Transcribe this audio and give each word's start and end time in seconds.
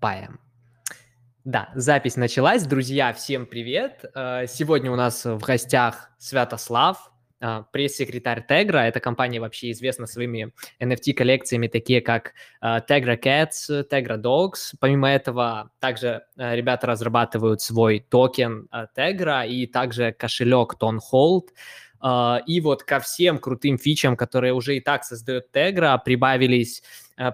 Паем. 0.00 0.38
Да, 1.44 1.70
запись 1.74 2.16
началась. 2.16 2.64
Друзья, 2.64 3.12
всем 3.12 3.46
привет. 3.46 4.04
Э, 4.14 4.44
сегодня 4.46 4.92
у 4.92 4.96
нас 4.96 5.24
в 5.24 5.38
гостях 5.38 6.10
Святослав, 6.18 7.10
э, 7.40 7.64
пресс-секретарь 7.72 8.44
Tegra. 8.48 8.82
Эта 8.82 9.00
компания 9.00 9.40
вообще 9.40 9.70
известна 9.72 10.06
своими 10.06 10.52
NFT-коллекциями, 10.78 11.66
такие 11.66 12.00
как 12.00 12.34
э, 12.60 12.80
Tegra 12.88 13.18
Cats, 13.20 13.88
Tegra 13.90 14.22
Dogs. 14.22 14.74
Помимо 14.78 15.08
этого, 15.08 15.70
также 15.80 16.24
ребята 16.36 16.86
разрабатывают 16.86 17.60
свой 17.60 18.00
токен 18.08 18.68
Tegra 18.96 19.48
и 19.48 19.66
также 19.66 20.12
кошелек 20.12 20.74
Tonhold. 20.78 21.48
И 22.46 22.60
вот 22.60 22.84
ко 22.84 23.00
всем 23.00 23.38
крутым 23.38 23.76
фичам, 23.76 24.16
которые 24.16 24.52
уже 24.52 24.76
и 24.76 24.80
так 24.80 25.02
создает 25.02 25.46
Tegra, 25.52 25.98
прибавились 26.04 26.84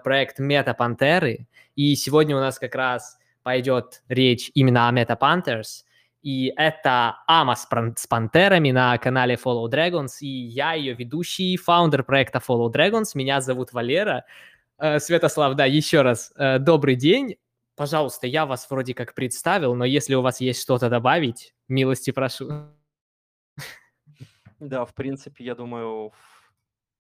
проект 0.02 0.40
Meta 0.40 0.74
Panterы, 0.76 1.46
и 1.76 1.94
сегодня 1.96 2.36
у 2.36 2.40
нас 2.40 2.58
как 2.58 2.74
раз 2.74 3.18
пойдет 3.42 4.02
речь 4.08 4.50
именно 4.54 4.88
о 4.88 4.92
Meta 4.92 5.18
Panthers. 5.18 5.84
И 6.22 6.52
это 6.56 7.18
Ама 7.26 7.54
с, 7.54 7.68
с 7.96 8.06
пантерами 8.06 8.70
на 8.70 8.96
канале 8.96 9.34
Follow 9.34 9.70
Dragons. 9.70 10.20
И 10.20 10.26
я 10.26 10.72
ее 10.72 10.94
ведущий, 10.94 11.58
фаундер 11.58 12.02
проекта 12.02 12.38
Follow 12.38 12.72
Dragons. 12.72 13.10
Меня 13.14 13.42
зовут 13.42 13.74
Валера. 13.74 14.24
Э, 14.78 14.98
Святослав, 14.98 15.54
да, 15.54 15.66
еще 15.66 16.00
раз 16.00 16.32
э, 16.36 16.58
добрый 16.58 16.96
день. 16.96 17.36
Пожалуйста, 17.76 18.26
я 18.26 18.46
вас 18.46 18.68
вроде 18.70 18.94
как 18.94 19.14
представил, 19.14 19.74
но 19.74 19.84
если 19.84 20.14
у 20.14 20.22
вас 20.22 20.40
есть 20.40 20.62
что-то 20.62 20.88
добавить, 20.88 21.54
милости 21.68 22.10
прошу. 22.10 22.48
Да, 24.60 24.86
в 24.86 24.94
принципе, 24.94 25.44
я 25.44 25.54
думаю, 25.54 26.12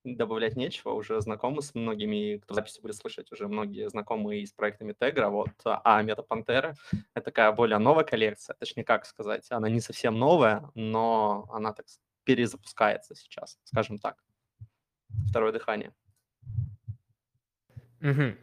добавлять 0.04 0.56
нечего, 0.56 0.90
уже 0.90 1.20
знакомы 1.20 1.62
с 1.62 1.74
многими, 1.74 2.36
кто 2.36 2.54
записи 2.54 2.80
будет 2.80 2.96
слышать, 2.96 3.32
уже 3.32 3.48
многие 3.48 3.88
знакомы 3.88 4.36
и 4.36 4.46
с 4.46 4.52
проектами 4.52 4.92
Тегра, 4.92 5.30
вот, 5.30 5.50
а 5.64 6.02
Метапантера— 6.02 6.76
это 7.14 7.24
такая 7.24 7.50
более 7.52 7.78
новая 7.78 8.04
коллекция, 8.04 8.54
точнее, 8.54 8.84
как 8.84 9.06
сказать, 9.06 9.46
она 9.50 9.68
не 9.68 9.80
совсем 9.80 10.18
новая, 10.18 10.70
но 10.74 11.48
она 11.52 11.72
так 11.72 11.86
перезапускается 12.24 13.14
сейчас, 13.14 13.58
скажем 13.64 13.98
так. 13.98 14.22
Второе 15.28 15.52
дыхание. 15.52 15.92
Угу. 18.00 18.34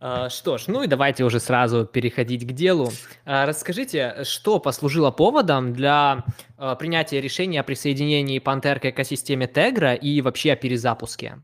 А, 0.00 0.30
что 0.30 0.56
ж, 0.56 0.64
ну 0.68 0.82
и 0.82 0.86
давайте 0.86 1.24
уже 1.24 1.40
сразу 1.40 1.84
переходить 1.84 2.46
к 2.46 2.52
делу. 2.52 2.90
А, 3.26 3.44
расскажите, 3.44 4.24
что 4.24 4.58
послужило 4.58 5.10
поводом 5.10 5.74
для 5.74 6.24
а, 6.56 6.74
принятия 6.74 7.20
решения 7.20 7.60
о 7.60 7.64
присоединении 7.64 8.40
Panther 8.42 8.80
к 8.80 8.86
экосистеме 8.86 9.46
Tegra 9.46 9.96
и 9.96 10.22
вообще 10.22 10.52
о 10.52 10.56
перезапуске? 10.56 11.42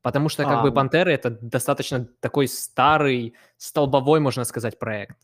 Потому 0.00 0.30
что 0.30 0.44
как 0.44 0.60
а, 0.60 0.62
бы 0.62 0.70
Pantera 0.70 1.10
это 1.10 1.30
достаточно 1.30 2.06
такой 2.20 2.48
старый, 2.48 3.34
столбовой, 3.58 4.20
можно 4.20 4.44
сказать, 4.44 4.78
проект. 4.78 5.18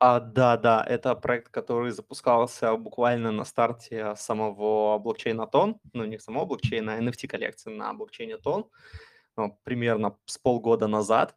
А, 0.00 0.18
да, 0.18 0.56
да, 0.56 0.84
это 0.88 1.14
проект, 1.14 1.50
который 1.50 1.92
запускался 1.92 2.76
буквально 2.76 3.30
на 3.30 3.44
старте 3.44 4.14
самого 4.16 4.98
блокчейна 4.98 5.46
Тон, 5.46 5.78
ну 5.92 6.04
не 6.04 6.18
самого 6.18 6.46
блокчейна, 6.46 6.94
а 6.94 7.00
NFT-коллекции 7.00 7.70
на 7.70 7.92
блокчейне 7.94 8.38
Тон, 8.38 8.66
примерно 9.62 10.16
с 10.24 10.36
полгода 10.36 10.88
назад. 10.88 11.36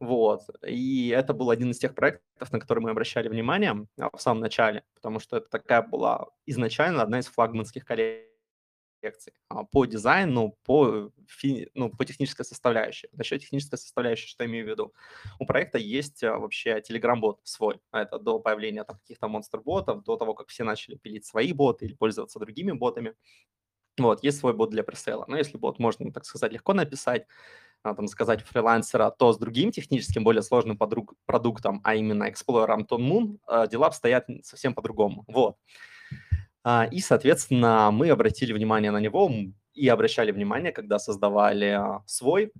Вот. 0.00 0.40
И 0.66 1.08
это 1.08 1.34
был 1.34 1.50
один 1.50 1.70
из 1.72 1.78
тех 1.78 1.94
проектов, 1.94 2.50
на 2.50 2.58
которые 2.58 2.82
мы 2.82 2.90
обращали 2.90 3.28
внимание 3.28 3.86
а, 3.98 4.16
в 4.16 4.20
самом 4.20 4.40
начале, 4.40 4.82
потому 4.94 5.20
что 5.20 5.36
это 5.36 5.48
такая 5.50 5.82
была 5.82 6.26
изначально 6.46 7.02
одна 7.02 7.18
из 7.18 7.26
флагманских 7.26 7.84
коллекций 7.84 9.34
а, 9.50 9.64
по 9.64 9.84
дизайну, 9.84 10.56
по, 10.64 11.12
фи, 11.28 11.68
ну, 11.74 11.90
по 11.90 12.06
технической 12.06 12.46
составляющей. 12.46 13.08
Насчет 13.12 13.42
технической 13.42 13.78
составляющей, 13.78 14.26
что 14.26 14.42
я 14.42 14.48
имею 14.48 14.64
в 14.64 14.70
виду? 14.70 14.94
У 15.38 15.44
проекта 15.44 15.76
есть 15.76 16.24
а, 16.24 16.38
вообще 16.38 16.78
Telegram-бот 16.80 17.40
свой. 17.44 17.78
Это 17.92 18.18
до 18.18 18.38
появления 18.38 18.84
там, 18.84 18.96
каких-то 19.00 19.28
монстр-ботов, 19.28 20.02
до 20.04 20.16
того, 20.16 20.32
как 20.32 20.48
все 20.48 20.64
начали 20.64 20.96
пилить 20.96 21.26
свои 21.26 21.52
боты 21.52 21.84
или 21.84 21.92
пользоваться 21.92 22.38
другими 22.38 22.72
ботами. 22.72 23.14
Вот, 23.98 24.24
есть 24.24 24.38
свой 24.38 24.54
бот 24.54 24.70
для 24.70 24.82
пресейла. 24.82 25.26
Но 25.28 25.36
если 25.36 25.58
бот 25.58 25.78
можно, 25.78 26.10
так 26.10 26.24
сказать, 26.24 26.52
легко 26.52 26.72
написать, 26.72 27.26
там, 27.82 28.06
сказать 28.08 28.42
фрилансера, 28.42 29.10
то 29.10 29.32
с 29.32 29.38
другим 29.38 29.70
техническим, 29.72 30.24
более 30.24 30.42
сложным 30.42 30.76
подруг, 30.76 31.14
продуктом, 31.26 31.80
а 31.84 31.94
именно 31.94 32.28
Explorer 32.28 32.68
Anton 32.68 32.98
Moon, 32.98 33.38
а, 33.46 33.66
дела 33.66 33.86
обстоят 33.86 34.26
совсем 34.42 34.74
по-другому. 34.74 35.24
Вот. 35.26 35.56
А, 36.62 36.86
и, 36.90 37.00
соответственно, 37.00 37.90
мы 37.90 38.10
обратили 38.10 38.52
внимание 38.52 38.90
на 38.90 39.00
него 39.00 39.30
и 39.72 39.88
обращали 39.88 40.30
внимание, 40.30 40.72
когда 40.72 40.98
создавали 40.98 41.80
свой. 42.06 42.52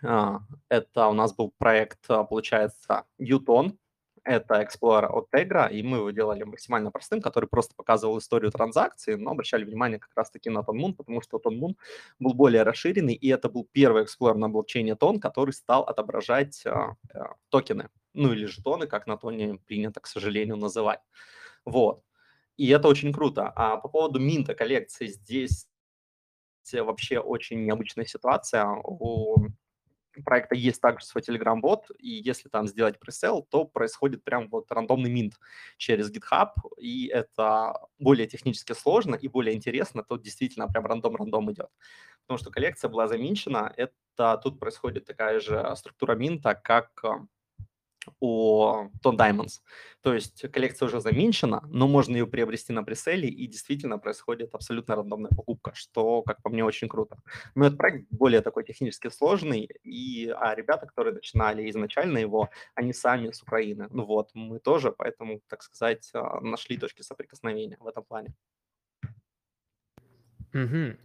Это 0.00 1.08
у 1.08 1.12
нас 1.12 1.34
был 1.34 1.52
проект, 1.56 2.06
получается, 2.06 3.04
Uton, 3.20 3.76
это 4.24 4.62
Explorer 4.62 5.06
от 5.06 5.28
Tegra, 5.32 5.70
и 5.70 5.82
мы 5.82 5.98
его 5.98 6.10
делали 6.10 6.42
максимально 6.42 6.90
простым, 6.90 7.20
который 7.20 7.46
просто 7.48 7.74
показывал 7.74 8.18
историю 8.18 8.50
транзакции, 8.50 9.14
но 9.14 9.30
обращали 9.30 9.64
внимание 9.64 9.98
как 9.98 10.10
раз-таки 10.16 10.50
на 10.50 10.60
TonMoon, 10.60 10.94
потому 10.94 11.20
что 11.20 11.38
TonMoon 11.38 11.74
был 12.18 12.34
более 12.34 12.62
расширенный, 12.62 13.14
и 13.14 13.28
это 13.28 13.48
был 13.48 13.68
первый 13.70 14.04
Explorer 14.04 14.36
на 14.36 14.48
блокчейне 14.48 14.92
Ton, 14.92 15.18
который 15.18 15.52
стал 15.52 15.82
отображать 15.82 16.64
а, 16.66 16.96
токены, 17.50 17.90
ну 18.14 18.32
или 18.32 18.46
жетоны, 18.46 18.86
как 18.86 19.06
на 19.06 19.16
Тоне 19.16 19.58
принято, 19.66 20.00
к 20.00 20.06
сожалению, 20.06 20.56
называть. 20.56 21.00
Вот. 21.64 22.02
И 22.56 22.68
это 22.68 22.88
очень 22.88 23.12
круто. 23.12 23.52
А 23.54 23.76
по 23.76 23.88
поводу 23.88 24.20
минта 24.20 24.54
коллекции 24.54 25.06
здесь 25.06 25.68
вообще 26.72 27.18
очень 27.18 27.64
необычная 27.64 28.06
ситуация. 28.06 28.66
У 28.84 29.48
проекта 30.22 30.54
есть 30.54 30.80
также 30.80 31.06
свой 31.06 31.22
Telegram-бот, 31.22 31.90
и 31.98 32.08
если 32.08 32.48
там 32.48 32.66
сделать 32.68 32.98
пресейл, 32.98 33.42
то 33.42 33.64
происходит 33.64 34.22
прям 34.22 34.48
вот 34.48 34.70
рандомный 34.70 35.10
минт 35.10 35.34
через 35.76 36.10
GitHub, 36.10 36.50
и 36.78 37.06
это 37.08 37.78
более 37.98 38.26
технически 38.26 38.72
сложно 38.72 39.14
и 39.14 39.28
более 39.28 39.54
интересно, 39.54 40.04
тут 40.04 40.22
действительно 40.22 40.68
прям 40.68 40.86
рандом-рандом 40.86 41.50
идет. 41.52 41.68
Потому 42.22 42.38
что 42.38 42.50
коллекция 42.50 42.88
была 42.88 43.08
заминчена, 43.08 43.72
это 43.76 44.38
тут 44.42 44.60
происходит 44.60 45.04
такая 45.04 45.40
же 45.40 45.74
структура 45.76 46.14
минта, 46.14 46.54
как 46.54 47.04
у 48.20 48.88
Ton 49.02 49.16
Diamonds. 49.16 49.60
То 50.02 50.12
есть 50.12 50.50
коллекция 50.52 50.86
уже 50.86 51.00
заминчена, 51.00 51.62
но 51.68 51.88
можно 51.88 52.16
ее 52.16 52.26
приобрести 52.26 52.72
на 52.72 52.84
преселе, 52.84 53.28
и 53.28 53.46
действительно 53.46 53.98
происходит 53.98 54.54
абсолютно 54.54 54.96
рандомная 54.96 55.30
покупка, 55.30 55.72
что, 55.74 56.22
как 56.22 56.42
по 56.42 56.50
мне, 56.50 56.64
очень 56.64 56.88
круто. 56.88 57.16
Но 57.54 57.66
этот 57.66 57.78
проект 57.78 58.06
более 58.10 58.42
такой 58.42 58.64
технически 58.64 59.08
сложный, 59.08 59.68
и 59.82 60.28
а 60.28 60.54
ребята, 60.54 60.86
которые 60.86 61.14
начинали 61.14 61.70
изначально 61.70 62.18
его, 62.18 62.50
они 62.74 62.92
сами 62.92 63.30
с 63.30 63.42
Украины. 63.42 63.88
Ну 63.90 64.04
вот, 64.04 64.30
мы 64.34 64.58
тоже, 64.58 64.92
поэтому, 64.92 65.40
так 65.48 65.62
сказать, 65.62 66.10
а, 66.12 66.40
нашли 66.40 66.76
точки 66.76 67.02
соприкосновения 67.02 67.78
в 67.80 67.86
этом 67.86 68.04
плане. 68.04 68.34
Угу. 70.52 70.96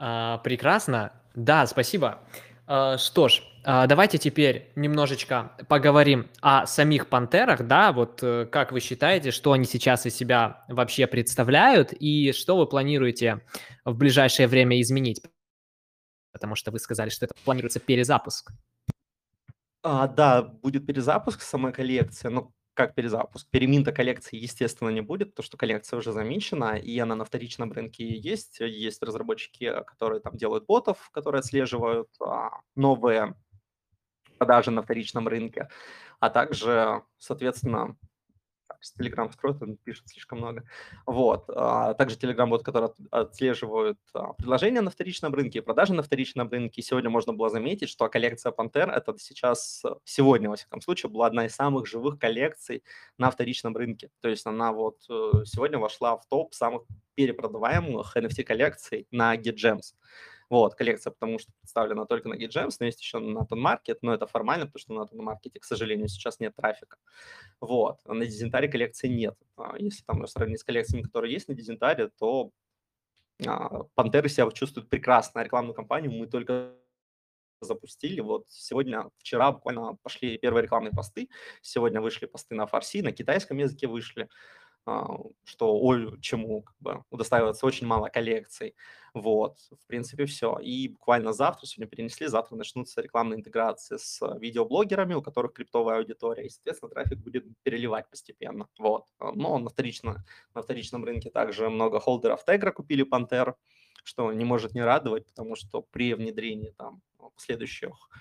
А, 0.00 0.38
прекрасно. 0.38 1.12
Да, 1.34 1.66
спасибо. 1.66 2.20
А, 2.66 2.98
что 2.98 3.28
ж, 3.28 3.42
давайте 3.64 4.18
теперь 4.18 4.72
немножечко 4.76 5.52
поговорим 5.68 6.28
о 6.40 6.66
самих 6.66 7.08
пантерах, 7.08 7.66
да, 7.66 7.92
вот 7.92 8.22
э, 8.22 8.46
как 8.46 8.72
вы 8.72 8.80
считаете, 8.80 9.30
что 9.30 9.52
они 9.52 9.64
сейчас 9.64 10.06
из 10.06 10.14
себя 10.14 10.64
вообще 10.68 11.06
представляют 11.06 11.92
и 11.92 12.32
что 12.32 12.56
вы 12.56 12.66
планируете 12.66 13.44
в 13.84 13.96
ближайшее 13.96 14.48
время 14.48 14.80
изменить? 14.80 15.22
Потому 16.32 16.54
что 16.54 16.70
вы 16.70 16.78
сказали, 16.78 17.10
что 17.10 17.26
это 17.26 17.34
планируется 17.44 17.80
перезапуск. 17.80 18.52
А, 19.82 20.06
да, 20.06 20.42
будет 20.42 20.86
перезапуск 20.86 21.42
самой 21.42 21.72
коллекции, 21.72 22.28
но 22.28 22.52
как 22.78 22.94
перезапуск. 22.94 23.50
Переминта 23.50 23.90
коллекции, 23.90 24.36
естественно, 24.36 24.90
не 24.90 25.00
будет, 25.00 25.30
потому 25.30 25.44
что 25.44 25.56
коллекция 25.56 25.98
уже 25.98 26.12
замечена, 26.12 26.76
и 26.76 26.96
она 27.00 27.16
на 27.16 27.24
вторичном 27.24 27.72
рынке 27.72 28.16
есть. 28.16 28.60
Есть 28.60 29.02
разработчики, 29.02 29.82
которые 29.84 30.20
там 30.20 30.36
делают 30.36 30.64
ботов, 30.66 31.10
которые 31.12 31.40
отслеживают 31.40 32.08
а, 32.20 32.60
новые 32.76 33.34
продажи 34.38 34.70
на 34.70 34.82
вторичном 34.82 35.28
рынке, 35.28 35.68
а 36.20 36.30
также, 36.30 37.02
соответственно, 37.18 37.96
Telegram 38.98 39.32
скроет, 39.32 39.62
он 39.62 39.76
пишет 39.76 40.08
слишком 40.08 40.38
много. 40.38 40.64
Вот. 41.06 41.44
А 41.48 41.94
также 41.94 42.16
Telegram, 42.16 42.48
вот, 42.48 42.64
который 42.64 42.90
отслеживают 43.10 43.98
а, 44.14 44.32
предложения 44.34 44.80
на 44.80 44.90
вторичном 44.90 45.34
рынке, 45.34 45.62
продажи 45.62 45.94
на 45.94 46.02
вторичном 46.02 46.48
рынке. 46.48 46.82
Сегодня 46.82 47.10
можно 47.10 47.32
было 47.32 47.50
заметить, 47.50 47.88
что 47.88 48.08
коллекция 48.08 48.52
Panther 48.52 48.90
это 48.90 49.14
сейчас, 49.18 49.82
сегодня, 50.04 50.48
во 50.48 50.56
всяком 50.56 50.80
случае, 50.80 51.10
была 51.10 51.26
одна 51.26 51.46
из 51.46 51.54
самых 51.54 51.86
живых 51.86 52.18
коллекций 52.18 52.82
на 53.18 53.30
вторичном 53.30 53.76
рынке. 53.76 54.10
То 54.20 54.28
есть 54.28 54.46
она 54.46 54.72
вот 54.72 54.98
э, 55.08 55.44
сегодня 55.44 55.78
вошла 55.78 56.16
в 56.16 56.26
топ 56.26 56.54
самых 56.54 56.82
перепродаваемых 57.14 58.16
NFT-коллекций 58.16 59.06
на 59.10 59.36
GetGems. 59.36 59.94
Вот, 60.50 60.74
коллекция, 60.74 61.10
потому 61.10 61.38
что 61.38 61.52
представлена 61.60 62.06
только 62.06 62.28
на 62.28 62.34
GitGems, 62.34 62.76
но 62.80 62.86
есть 62.86 63.00
еще 63.00 63.18
на 63.18 63.40
Market, 63.40 63.98
но 64.02 64.14
это 64.14 64.26
формально, 64.26 64.66
потому 64.66 64.80
что 64.80 64.92
на 64.94 65.30
Market, 65.30 65.58
к 65.60 65.64
сожалению, 65.64 66.08
сейчас 66.08 66.40
нет 66.40 66.56
трафика. 66.56 66.96
Вот, 67.60 67.98
на 68.06 68.24
Дизентаре 68.24 68.68
коллекции 68.68 69.08
нет. 69.08 69.36
А 69.56 69.76
если 69.78 70.02
там 70.04 70.26
сравнить 70.26 70.60
с 70.60 70.64
коллекциями, 70.64 71.02
которые 71.02 71.32
есть 71.32 71.48
на 71.48 71.54
Дизентаре, 71.54 72.08
то 72.18 72.50
а, 73.46 73.84
Пантеры 73.94 74.28
себя 74.28 74.50
чувствуют 74.50 74.88
прекрасно. 74.88 75.42
Рекламную 75.42 75.74
кампанию 75.74 76.12
мы 76.12 76.26
только 76.26 76.74
запустили. 77.60 78.20
Вот 78.20 78.46
сегодня, 78.48 79.10
вчера 79.18 79.52
буквально 79.52 79.96
пошли 80.02 80.38
первые 80.38 80.62
рекламные 80.62 80.92
посты, 80.92 81.28
сегодня 81.60 82.00
вышли 82.00 82.26
посты 82.26 82.54
на 82.54 82.66
фарси, 82.66 83.02
на 83.02 83.12
китайском 83.12 83.58
языке 83.58 83.86
вышли, 83.86 84.22
а, 84.22 84.28
что 85.44 85.78
ой, 85.78 86.20
чему 86.20 86.62
как 86.62 86.76
бы 86.80 87.04
удостаивается 87.10 87.66
очень 87.66 87.86
мало 87.86 88.08
коллекций. 88.08 88.74
Вот, 89.14 89.58
в 89.70 89.86
принципе, 89.86 90.26
все. 90.26 90.58
И 90.58 90.88
буквально 90.88 91.32
завтра, 91.32 91.66
сегодня 91.66 91.90
перенесли, 91.90 92.26
завтра 92.26 92.56
начнутся 92.56 93.00
рекламные 93.00 93.38
интеграции 93.38 93.96
с 93.96 94.20
видеоблогерами, 94.38 95.14
у 95.14 95.22
которых 95.22 95.54
криптовая 95.54 95.98
аудитория, 95.98 96.46
и, 96.46 96.50
соответственно, 96.50 96.90
трафик 96.90 97.18
будет 97.18 97.44
переливать 97.62 98.08
постепенно. 98.10 98.68
Вот. 98.78 99.06
Но 99.20 99.58
на, 99.58 99.70
вторично, 99.70 100.24
на 100.54 100.62
вторичном 100.62 101.04
рынке 101.04 101.30
также 101.30 101.68
много 101.68 102.00
холдеров 102.00 102.44
Тегра 102.44 102.70
купили 102.70 103.02
Пантер, 103.02 103.56
что 104.04 104.32
не 104.32 104.44
может 104.44 104.74
не 104.74 104.82
радовать, 104.82 105.26
потому 105.26 105.56
что 105.56 105.82
при 105.82 106.14
внедрении 106.14 106.70
там 106.70 107.02
последующих 107.34 107.90
а, 107.90 108.16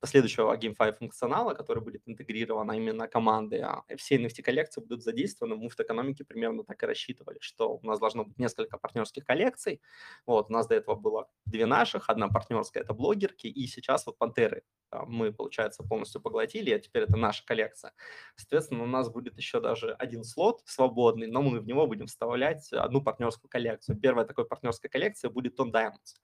последующего 0.00 0.56
GameFi 0.56 0.96
функционала, 0.98 1.54
который 1.54 1.82
будет 1.82 2.02
интегрирован 2.06 2.70
а 2.70 2.76
именно 2.76 3.08
команды, 3.08 3.60
а 3.60 3.84
все 3.96 4.16
NFT-коллекции 4.16 4.80
будут 4.80 5.02
задействованы. 5.02 5.56
Мы 5.56 5.68
в 5.68 5.78
экономике 5.78 6.24
примерно 6.24 6.64
так 6.64 6.82
и 6.82 6.86
рассчитывали, 6.86 7.38
что 7.40 7.76
у 7.76 7.86
нас 7.86 7.98
должно 8.00 8.24
быть 8.24 8.38
несколько 8.38 8.78
партнерских 8.78 9.24
коллекций. 9.24 9.80
Вот, 10.26 10.50
у 10.50 10.52
нас 10.52 10.66
до 10.66 10.74
этого 10.74 10.96
было 10.96 11.28
две 11.44 11.66
наших, 11.66 12.10
одна 12.10 12.28
партнерская– 12.28 12.82
это 12.84 12.94
блогерки, 12.94 13.46
и 13.46 13.66
сейчас 13.66 14.06
вот 14.06 14.18
Пантеры 14.18 14.62
мы, 15.06 15.32
получается, 15.32 15.82
полностью 15.82 16.20
поглотили, 16.20 16.70
а 16.70 16.78
теперь 16.78 17.04
это 17.04 17.16
наша 17.16 17.44
коллекция. 17.44 17.92
Соответственно, 18.36 18.84
у 18.84 18.86
нас 18.86 19.10
будет 19.10 19.36
еще 19.36 19.60
даже 19.60 19.92
один 19.94 20.24
слот 20.24 20.62
свободный, 20.66 21.26
но 21.26 21.42
мы 21.42 21.60
в 21.60 21.66
него 21.66 21.86
будем 21.86 22.06
вставлять 22.06 22.72
одну 22.72 23.02
партнерскую 23.02 23.50
коллекцию. 23.50 23.98
Первая 23.98 24.24
такой 24.24 24.46
партнерская 24.46 24.90
коллекция 24.90 25.30
будет 25.30 25.58
Ton 25.58 25.72
Diamonds. 25.72 26.20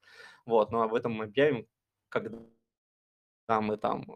Вот, 0.47 0.71
но 0.71 0.83
об 0.83 0.95
этом 0.95 1.13
мы 1.13 1.25
объявим, 1.25 1.67
когда 2.09 2.39
там 3.51 3.65
мы 3.65 3.77
там, 3.77 4.07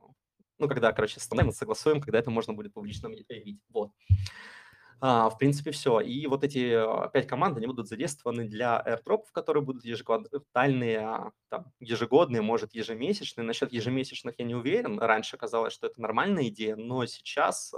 ну, 0.60 0.68
когда, 0.68 0.92
короче, 0.92 1.18
становим, 1.18 1.50
согласуем, 1.50 2.00
когда 2.00 2.20
это 2.20 2.30
можно 2.30 2.52
будет 2.52 2.72
публично 2.72 3.08
объявить. 3.08 3.58
Вот. 3.68 3.90
А, 5.00 5.28
в 5.28 5.38
принципе, 5.38 5.72
все. 5.72 5.98
И 5.98 6.28
вот 6.28 6.44
эти 6.44 6.72
а, 6.72 7.08
пять 7.08 7.26
команд, 7.26 7.56
они 7.56 7.66
будут 7.66 7.88
задействованы 7.88 8.44
для 8.44 8.80
airdropов, 8.80 9.32
которые 9.32 9.64
будут 9.64 9.84
ежеквартальные, 9.84 10.98
а, 11.00 11.32
там, 11.48 11.72
ежегодные, 11.80 12.42
может, 12.42 12.74
ежемесячные. 12.74 13.44
Насчет 13.44 13.72
ежемесячных 13.72 14.36
я 14.38 14.44
не 14.44 14.54
уверен. 14.54 15.00
Раньше 15.00 15.36
казалось, 15.36 15.72
что 15.72 15.88
это 15.88 16.00
нормальная 16.00 16.46
идея, 16.46 16.76
но 16.76 17.04
сейчас, 17.06 17.74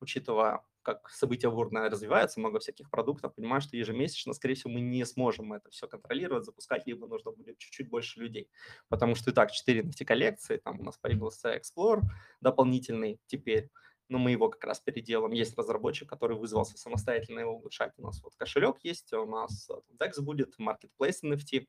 учитывая 0.00 0.62
как 0.84 1.10
события 1.10 1.50
бурно 1.50 1.88
развиваются, 1.88 2.38
много 2.38 2.60
всяких 2.60 2.90
продуктов, 2.90 3.34
понимаю, 3.34 3.60
что 3.60 3.76
ежемесячно, 3.76 4.34
скорее 4.34 4.54
всего, 4.54 4.70
мы 4.70 4.80
не 4.80 5.04
сможем 5.04 5.52
это 5.52 5.70
все 5.70 5.88
контролировать, 5.88 6.44
запускать, 6.44 6.86
либо 6.86 7.06
нужно 7.06 7.32
будет 7.32 7.58
чуть-чуть 7.58 7.88
больше 7.88 8.20
людей. 8.20 8.50
Потому 8.88 9.14
что 9.14 9.30
и 9.30 9.34
так 9.34 9.50
4 9.50 9.82
NFT-коллекции, 9.82 10.58
там 10.58 10.80
у 10.80 10.84
нас 10.84 10.98
появился 10.98 11.56
Explore 11.56 12.02
дополнительный 12.40 13.18
теперь, 13.26 13.70
но 14.08 14.18
мы 14.18 14.32
его 14.32 14.50
как 14.50 14.62
раз 14.64 14.80
переделаем. 14.80 15.32
Есть 15.32 15.56
разработчик, 15.56 16.08
который 16.08 16.36
вызвался 16.36 16.76
самостоятельно 16.76 17.40
его 17.40 17.56
улучшать. 17.56 17.92
У 17.96 18.02
нас 18.02 18.22
вот 18.22 18.34
кошелек 18.36 18.76
есть, 18.82 19.12
у 19.14 19.24
нас 19.24 19.70
DEX 19.98 20.20
будет, 20.20 20.54
Marketplace 20.60 21.22
NFT 21.24 21.66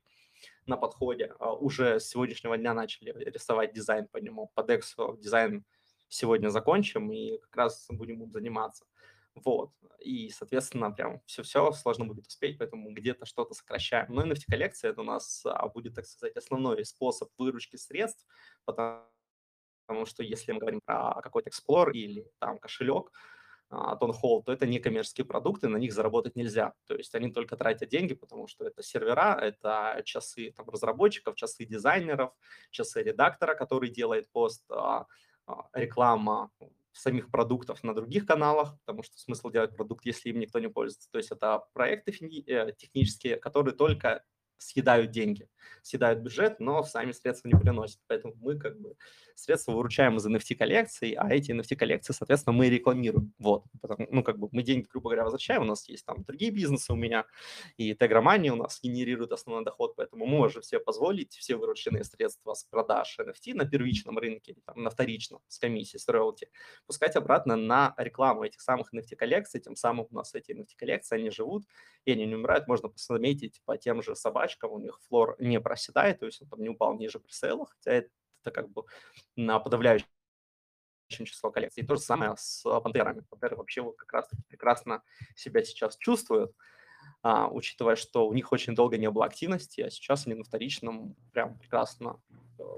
на 0.66 0.76
подходе. 0.76 1.32
А 1.38 1.54
уже 1.54 1.98
с 1.98 2.08
сегодняшнего 2.08 2.58
дня 2.58 2.74
начали 2.74 3.12
рисовать 3.30 3.72
дизайн 3.72 4.06
по 4.06 4.18
нему. 4.18 4.50
По 4.54 4.60
DEX 4.60 5.18
дизайн 5.18 5.64
сегодня 6.08 6.50
закончим 6.50 7.10
и 7.10 7.38
как 7.38 7.56
раз 7.56 7.86
будем 7.90 8.22
им 8.22 8.30
заниматься. 8.30 8.84
Вот. 9.44 9.70
И, 10.00 10.30
соответственно, 10.30 10.90
прям 10.90 11.20
все-все 11.26 11.70
сложно 11.72 12.06
будет 12.06 12.26
успеть, 12.26 12.58
поэтому 12.58 12.90
где-то 12.92 13.26
что-то 13.26 13.54
сокращаем. 13.54 14.12
Но 14.12 14.26
NFT-коллекция– 14.26 14.90
это 14.92 15.02
у 15.02 15.04
нас 15.04 15.42
а, 15.44 15.68
будет, 15.68 15.94
так 15.94 16.06
сказать, 16.06 16.36
основной 16.36 16.84
способ 16.84 17.28
выручки 17.36 17.76
средств, 17.76 18.26
потому, 18.64 19.04
что 20.06 20.22
если 20.22 20.52
мы 20.52 20.60
говорим 20.60 20.80
про 20.84 21.20
какой-то 21.22 21.50
Explorer 21.50 21.92
или 21.92 22.26
там 22.38 22.58
кошелек, 22.58 23.12
Тонхолл, 23.68 24.44
то 24.44 24.52
это 24.52 24.64
не 24.64 24.78
коммерческие 24.78 25.24
продукты, 25.24 25.66
на 25.66 25.76
них 25.76 25.92
заработать 25.92 26.36
нельзя. 26.36 26.72
То 26.86 26.94
есть 26.94 27.14
они 27.16 27.32
только 27.32 27.56
тратят 27.56 27.88
деньги, 27.88 28.14
потому 28.14 28.46
что 28.46 28.64
это 28.64 28.80
сервера, 28.82 29.36
это 29.40 30.02
часы 30.04 30.52
там, 30.56 30.70
разработчиков, 30.70 31.34
часы 31.34 31.64
дизайнеров, 31.64 32.32
часы 32.70 33.02
редактора, 33.02 33.56
который 33.56 33.90
делает 33.90 34.30
пост, 34.30 34.64
а, 34.70 35.06
а, 35.46 35.68
реклама 35.72 36.52
самих 36.96 37.30
продуктов 37.30 37.82
на 37.82 37.94
других 37.94 38.26
каналах, 38.26 38.78
потому 38.84 39.02
что 39.02 39.18
смысл 39.18 39.50
делать 39.50 39.76
продукт, 39.76 40.04
если 40.06 40.30
им 40.30 40.38
никто 40.38 40.58
не 40.58 40.68
пользуется. 40.68 41.10
То 41.10 41.18
есть 41.18 41.30
это 41.30 41.64
проекты 41.72 42.12
э, 42.12 42.72
технические, 42.76 43.36
которые 43.36 43.74
только 43.74 44.24
съедают 44.58 45.10
деньги, 45.10 45.48
съедают 45.82 46.20
бюджет, 46.20 46.60
но 46.60 46.82
сами 46.82 47.12
средства 47.12 47.48
не 47.48 47.58
приносят. 47.58 48.00
Поэтому 48.06 48.34
мы 48.36 48.58
как 48.58 48.80
бы 48.80 48.96
средства 49.34 49.72
выручаем 49.72 50.16
из 50.16 50.26
NFT-коллекций, 50.26 51.12
а 51.12 51.32
эти 51.32 51.52
NFT-коллекции, 51.52 52.12
соответственно, 52.12 52.56
мы 52.56 52.68
рекламируем. 52.68 53.32
Вот. 53.38 53.64
Потому, 53.80 54.06
ну, 54.10 54.22
как 54.22 54.38
бы 54.38 54.48
мы 54.50 54.62
деньги, 54.62 54.86
грубо 54.88 55.10
говоря, 55.10 55.24
возвращаем. 55.24 55.62
У 55.62 55.66
нас 55.66 55.88
есть 55.88 56.04
там 56.04 56.24
другие 56.24 56.50
бизнесы 56.50 56.92
у 56.92 56.96
меня, 56.96 57.26
и 57.76 57.94
Тегромания 57.94 58.52
у 58.52 58.56
нас 58.56 58.80
генерирует 58.82 59.32
основной 59.32 59.64
доход, 59.64 59.94
поэтому 59.96 60.26
мы 60.26 60.38
можем 60.38 60.62
себе 60.62 60.80
позволить 60.80 61.34
все 61.34 61.56
вырученные 61.56 62.04
средства 62.04 62.54
с 62.54 62.64
продаж 62.64 63.16
NFT 63.20 63.54
на 63.54 63.66
первичном 63.66 64.18
рынке, 64.18 64.56
там, 64.64 64.82
на 64.82 64.90
вторичном, 64.90 65.40
с 65.48 65.58
комиссией, 65.58 66.00
с 66.00 66.08
роялти, 66.08 66.48
пускать 66.86 67.16
обратно 67.16 67.56
на 67.56 67.94
рекламу 67.98 68.44
этих 68.44 68.60
самых 68.60 68.92
NFT-коллекций. 68.94 69.60
Тем 69.60 69.76
самым 69.76 70.06
у 70.10 70.14
нас 70.14 70.34
эти 70.34 70.52
NFT-коллекции, 70.52 71.16
они 71.16 71.30
живут, 71.30 71.64
и 72.04 72.12
они 72.12 72.26
не 72.26 72.34
умирают. 72.34 72.68
Можно 72.68 72.88
посмотреть 72.88 73.60
по 73.64 73.76
тем 73.76 74.02
же 74.02 74.16
собачкам, 74.46 74.72
у 74.72 74.78
них 74.78 75.00
флор 75.08 75.36
не 75.38 75.60
проседает, 75.60 76.20
то 76.20 76.26
есть 76.26 76.42
он 76.42 76.48
там 76.48 76.62
не 76.62 76.68
упал 76.68 76.94
ниже 76.94 77.18
пресейла, 77.18 77.66
хотя 77.66 77.92
это 77.92 78.10
как 78.52 78.70
бы 78.70 78.84
на 79.36 79.58
подавляющем 79.58 80.06
число 81.24 81.50
коллекций. 81.50 81.82
И 81.82 81.86
то 81.86 81.96
же 81.96 82.02
самое 82.02 82.34
с 82.36 82.62
пантерами. 82.80 83.20
Пантеры 83.28 83.56
вообще 83.56 83.82
вот 83.82 83.96
как 83.96 84.12
раз 84.12 84.30
прекрасно 84.48 85.02
себя 85.34 85.64
сейчас 85.64 85.96
чувствуют, 85.96 86.52
а, 87.22 87.48
учитывая, 87.48 87.96
что 87.96 88.26
у 88.26 88.32
них 88.32 88.52
очень 88.52 88.74
долго 88.74 88.98
не 88.98 89.10
было 89.10 89.24
активности, 89.24 89.80
а 89.80 89.90
сейчас 89.90 90.26
они 90.26 90.36
на 90.36 90.44
вторичном 90.44 91.16
прям 91.32 91.58
прекрасно 91.58 92.20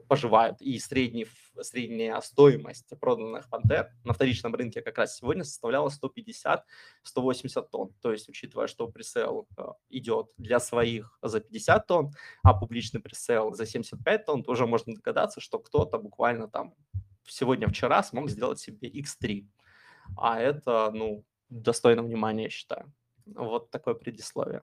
поживают. 0.09 0.61
И 0.61 0.79
средний, 0.79 1.27
средняя 1.61 2.21
стоимость 2.21 2.93
проданных 3.01 3.49
пантер 3.49 3.91
на 4.05 4.13
вторичном 4.13 4.55
рынке 4.55 4.83
как 4.83 4.99
раз 4.99 5.17
сегодня 5.17 5.45
составляла 5.45 5.89
150-180 5.89 7.69
тонн. 7.71 7.93
То 8.01 8.13
есть, 8.13 8.29
учитывая, 8.29 8.67
что 8.67 8.89
пресейл 8.89 9.47
э, 9.57 9.63
идет 9.91 10.29
для 10.37 10.61
своих 10.61 11.19
за 11.23 11.41
50 11.41 11.87
тонн, 11.87 12.13
а 12.43 12.55
публичный 12.55 13.01
пресейл 13.01 13.53
за 13.55 13.67
75 13.67 14.25
тонн, 14.25 14.43
тоже 14.43 14.67
можно 14.67 14.95
догадаться, 14.95 15.41
что 15.41 15.59
кто-то 15.59 15.99
буквально 15.99 16.49
там 16.49 16.75
сегодня-вчера 17.27 18.03
смог 18.03 18.31
сделать 18.31 18.59
себе 18.59 18.89
X3. 18.89 19.47
А 20.17 20.41
это, 20.41 20.91
ну, 20.93 21.25
достойно 21.49 22.03
внимания, 22.03 22.45
я 22.45 22.51
считаю. 22.51 22.93
Вот 23.27 23.71
такое 23.71 23.95
предисловие. 23.95 24.63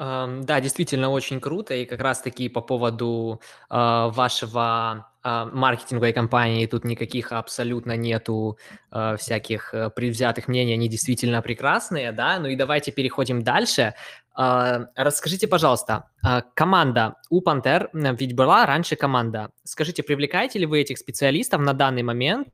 Да, 0.00 0.60
действительно 0.62 1.10
очень 1.10 1.40
круто. 1.40 1.74
И 1.74 1.84
как 1.84 2.00
раз-таки 2.00 2.48
по 2.48 2.62
поводу 2.62 3.42
а, 3.68 4.08
вашего 4.08 5.12
а, 5.22 5.44
маркетинговой 5.44 6.14
кампании 6.14 6.64
тут 6.64 6.84
никаких 6.84 7.32
абсолютно 7.32 7.98
нету 7.98 8.56
а, 8.90 9.18
всяких 9.18 9.74
э, 9.74 9.90
предвзятых 9.90 10.48
мнений, 10.48 10.72
они 10.72 10.88
действительно 10.88 11.42
прекрасные, 11.42 12.12
да. 12.12 12.38
Ну 12.38 12.48
и 12.48 12.56
давайте 12.56 12.92
переходим 12.92 13.42
дальше. 13.42 13.94
Расскажите, 14.34 15.48
пожалуйста, 15.48 16.08
команда 16.54 17.16
у 17.28 17.42
Пантер, 17.42 17.90
ведь 17.92 18.34
была 18.34 18.64
раньше 18.64 18.96
команда. 18.96 19.50
Скажите, 19.64 20.02
привлекаете 20.02 20.60
ли 20.60 20.66
вы 20.66 20.80
этих 20.80 20.96
специалистов 20.96 21.60
на 21.60 21.74
данный 21.74 22.04
момент? 22.04 22.48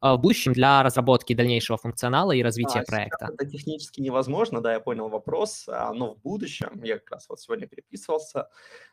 В 0.00 0.16
будущем 0.16 0.52
для 0.52 0.82
разработки 0.82 1.34
дальнейшего 1.34 1.78
функционала 1.78 2.32
и 2.32 2.42
развития 2.42 2.80
а, 2.80 2.84
проекта? 2.84 3.30
Это 3.32 3.46
технически 3.46 4.00
невозможно, 4.00 4.60
да, 4.60 4.72
я 4.72 4.80
понял 4.80 5.08
вопрос, 5.08 5.66
а, 5.68 5.92
но 5.92 6.14
в 6.14 6.20
будущем, 6.22 6.82
я 6.82 6.98
как 6.98 7.10
раз 7.10 7.28
вот 7.28 7.40
сегодня 7.40 7.66
переписывался, 7.66 8.48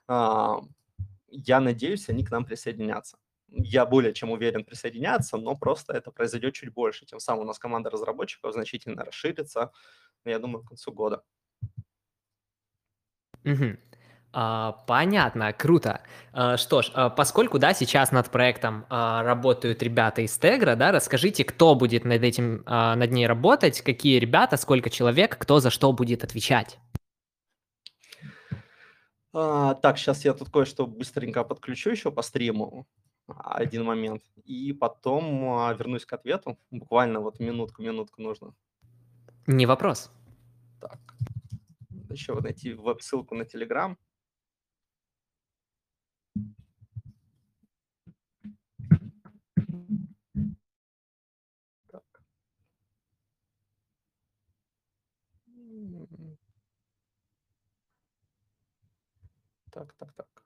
а, 0.08 0.60
я 1.30 1.60
надеюсь, 1.60 2.10
они 2.10 2.24
к 2.24 2.32
нам 2.32 2.46
присоединятся. 2.46 3.18
Я 3.50 3.86
более 3.86 4.14
чем 4.14 4.32
уверен 4.32 4.66
присоединяться, 4.66 5.38
но 5.38 5.56
просто 5.56 5.94
это 5.94 6.12
произойдет 6.12 6.54
чуть 6.54 6.74
больше. 6.74 7.06
Тем 7.06 7.20
самым 7.20 7.44
у 7.44 7.48
нас 7.48 7.60
команда 7.60 7.90
разработчиков 7.90 8.52
значительно 8.54 9.06
расширится, 9.06 9.72
я 10.26 10.40
думаю, 10.40 10.64
к 10.64 10.70
концу 10.70 10.92
года. 10.92 11.24
Угу. 13.46 13.78
А, 14.34 14.74
понятно, 14.88 15.54
круто. 15.54 16.02
А, 16.34 16.58
что 16.58 16.82
ж, 16.82 16.92
а, 16.94 17.10
поскольку, 17.10 17.60
да, 17.60 17.74
сейчас 17.74 18.12
над 18.12 18.30
проектом 18.30 18.86
работают 18.90 19.82
ребята 19.82 20.22
из 20.22 20.38
Тегра, 20.38 20.76
да, 20.76 20.92
расскажите, 20.92 21.44
кто 21.44 21.76
будет 21.76 22.06
над 22.06 22.22
этим, 22.24 22.64
над 22.66 23.12
ней 23.12 23.26
работать, 23.26 23.82
какие 23.82 24.20
ребята, 24.20 24.58
сколько 24.58 24.90
человек, 24.90 25.38
кто 25.38 25.60
за 25.60 25.70
что 25.70 25.92
будет 25.94 26.24
отвечать? 26.24 26.78
А, 29.34 29.76
так, 29.76 29.98
сейчас 29.98 30.26
я 30.26 30.34
тут 30.34 30.50
кое-что 30.50 30.86
быстренько 30.88 31.44
подключу 31.44 31.92
еще 31.92 32.12
по 32.12 32.22
стриму, 32.22 32.86
один 33.28 33.86
момент, 33.86 34.24
и 34.44 34.74
потом 34.74 35.76
вернусь 35.78 36.06
к 36.06 36.14
ответу, 36.14 36.58
буквально 36.72 37.20
вот 37.20 37.40
минутку-минутку 37.40 38.22
нужно. 38.22 38.54
Не 39.48 39.66
вопрос. 39.66 40.12
Так, 40.80 41.00
еще 42.10 42.34
найти 42.36 42.74
веб-ссылку 42.74 43.36
на 43.36 43.44
Telegram. 43.44 43.96
Так, 59.78 59.94
так, 59.94 60.12
так. 60.14 60.44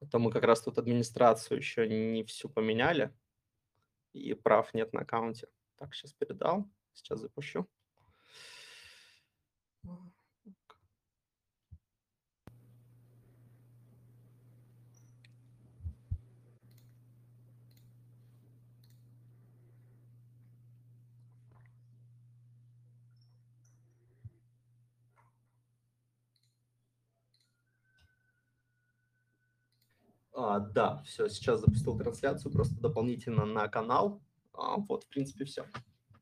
Это 0.00 0.18
мы 0.18 0.30
как 0.30 0.44
раз 0.44 0.60
тут 0.60 0.76
администрацию 0.76 1.56
еще 1.56 1.88
не 1.88 2.22
всю 2.24 2.50
поменяли, 2.50 3.16
и 4.12 4.34
прав 4.34 4.74
нет 4.74 4.92
на 4.92 5.00
аккаунте. 5.00 5.48
Так, 5.76 5.94
сейчас 5.94 6.12
передал, 6.12 6.70
сейчас 6.92 7.20
запущу. 7.20 7.66
А, 30.34 30.58
да, 30.58 31.02
все, 31.06 31.28
сейчас 31.28 31.60
запустил 31.60 31.96
трансляцию 31.96 32.52
просто 32.52 32.74
дополнительно 32.80 33.44
на 33.44 33.68
канал. 33.68 34.20
А, 34.52 34.76
вот, 34.76 35.04
в 35.04 35.08
принципе, 35.08 35.44
все. 35.44 35.64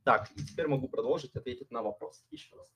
Так, 0.05 0.31
и 0.37 0.43
теперь 0.43 0.67
могу 0.67 0.89
продолжить 0.89 1.35
ответить 1.35 1.71
на 1.71 1.83
вопрос 1.83 2.25
еще 2.31 2.57
раз. 2.57 2.67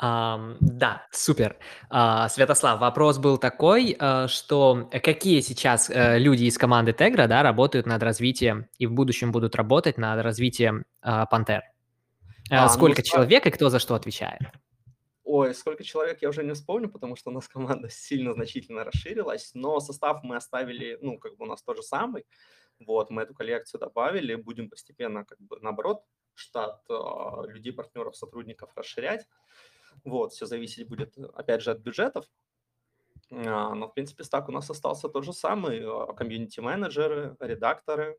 Um, 0.00 0.56
да, 0.60 1.08
супер. 1.10 1.56
Uh, 1.90 2.28
Святослав, 2.28 2.78
вопрос 2.78 3.18
был 3.18 3.36
такой, 3.36 3.94
uh, 3.94 4.28
что 4.28 4.88
какие 4.92 5.40
сейчас 5.40 5.90
uh, 5.90 6.18
люди 6.18 6.44
из 6.44 6.56
команды 6.56 6.92
Тегра 6.92 7.26
да, 7.26 7.42
работают 7.42 7.84
над 7.84 8.00
развитием 8.04 8.68
и 8.78 8.86
в 8.86 8.92
будущем 8.92 9.32
будут 9.32 9.56
работать 9.56 9.98
над 9.98 10.22
развитием 10.22 10.84
Пантер? 11.02 11.62
А, 12.48 12.68
Сколько 12.68 13.02
ну, 13.02 13.02
человек 13.02 13.46
и 13.46 13.50
кто 13.50 13.70
за 13.70 13.80
что 13.80 13.96
отвечает? 13.96 14.40
Ой, 15.30 15.54
сколько 15.54 15.84
человек, 15.84 16.22
я 16.22 16.30
уже 16.30 16.42
не 16.42 16.54
вспомню, 16.54 16.88
потому 16.88 17.14
что 17.14 17.28
у 17.28 17.34
нас 17.34 17.48
команда 17.48 17.90
сильно 17.90 18.32
значительно 18.32 18.82
расширилась, 18.82 19.50
но 19.52 19.78
состав 19.78 20.22
мы 20.22 20.36
оставили, 20.36 20.98
ну, 21.02 21.18
как 21.18 21.36
бы 21.36 21.44
у 21.44 21.48
нас 21.48 21.62
тот 21.62 21.76
же 21.76 21.82
самый. 21.82 22.24
Вот, 22.80 23.10
мы 23.10 23.22
эту 23.22 23.34
коллекцию 23.34 23.78
добавили, 23.78 24.36
будем 24.36 24.70
постепенно, 24.70 25.26
как 25.26 25.38
бы, 25.38 25.58
наоборот, 25.60 26.02
штат 26.32 26.82
э, 26.88 27.46
людей, 27.48 27.74
партнеров, 27.74 28.16
сотрудников 28.16 28.70
расширять. 28.74 29.28
Вот, 30.02 30.32
все 30.32 30.46
зависеть 30.46 30.88
будет, 30.88 31.18
опять 31.34 31.60
же, 31.60 31.72
от 31.72 31.80
бюджетов. 31.80 32.24
А, 33.30 33.74
но, 33.74 33.88
в 33.88 33.92
принципе, 33.92 34.24
стак 34.24 34.48
у 34.48 34.52
нас 34.52 34.70
остался 34.70 35.10
тот 35.10 35.24
же 35.24 35.34
самый. 35.34 35.82
А, 35.84 36.14
комьюнити-менеджеры, 36.14 37.36
редакторы, 37.40 38.18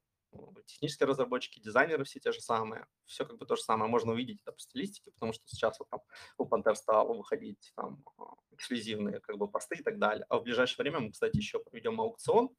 технические 0.66 1.08
разработчики, 1.08 1.60
дизайнеры 1.60 2.04
все 2.04 2.20
те 2.20 2.32
же 2.32 2.42
самые, 2.42 2.86
все 3.06 3.26
как 3.26 3.38
бы 3.38 3.46
то 3.46 3.56
же 3.56 3.62
самое. 3.62 3.90
Можно 3.90 4.14
увидеть 4.14 4.42
это 4.42 4.52
по 4.52 4.60
стилистике, 4.60 5.12
потому 5.12 5.34
что 5.34 5.44
сейчас 5.48 5.80
вот 5.80 5.90
там 5.90 6.02
у 6.38 6.46
Panther 6.46 6.76
стало 6.76 7.14
выходить 7.14 7.72
там 7.76 8.04
а, 8.18 8.36
эксклюзивные 8.52 9.20
как 9.20 9.38
бы 9.38 9.48
посты 9.48 9.78
и 9.78 9.84
так 9.84 10.00
далее. 10.00 10.26
А 10.30 10.38
в 10.38 10.44
ближайшее 10.44 10.84
время 10.84 11.00
мы, 11.00 11.12
кстати, 11.12 11.38
еще 11.38 11.60
проведем 11.60 12.00
аукцион, 12.00 12.50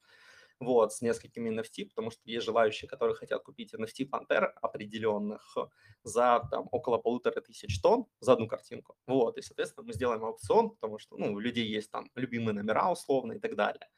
вот, 0.61 0.93
с 0.93 1.01
несколькими 1.01 1.49
NFT, 1.51 1.87
потому 1.89 2.11
что 2.11 2.21
есть 2.25 2.45
желающие, 2.45 2.89
которые 2.89 3.17
хотят 3.17 3.43
купить 3.43 3.75
NFT 3.75 4.11
Panther 4.11 4.45
определенных 4.61 5.57
за 6.03 6.47
там 6.51 6.69
около 6.71 6.99
полутора 6.99 7.41
тысяч 7.41 7.81
тонн 7.81 8.05
за 8.21 8.35
одну 8.35 8.47
картинку. 8.47 8.95
Вот, 9.07 9.39
и, 9.39 9.43
соответственно, 9.43 9.87
мы 9.87 9.95
сделаем 9.95 10.23
аукцион, 10.23 10.71
потому 10.71 10.99
что, 10.99 11.17
ну, 11.17 11.33
у 11.33 11.39
людей 11.39 11.67
есть 11.67 11.91
там 11.91 12.11
любимые 12.15 12.55
номера 12.55 12.91
условно 12.91 13.33
и 13.33 13.39
так 13.39 13.57
далее 13.57 13.89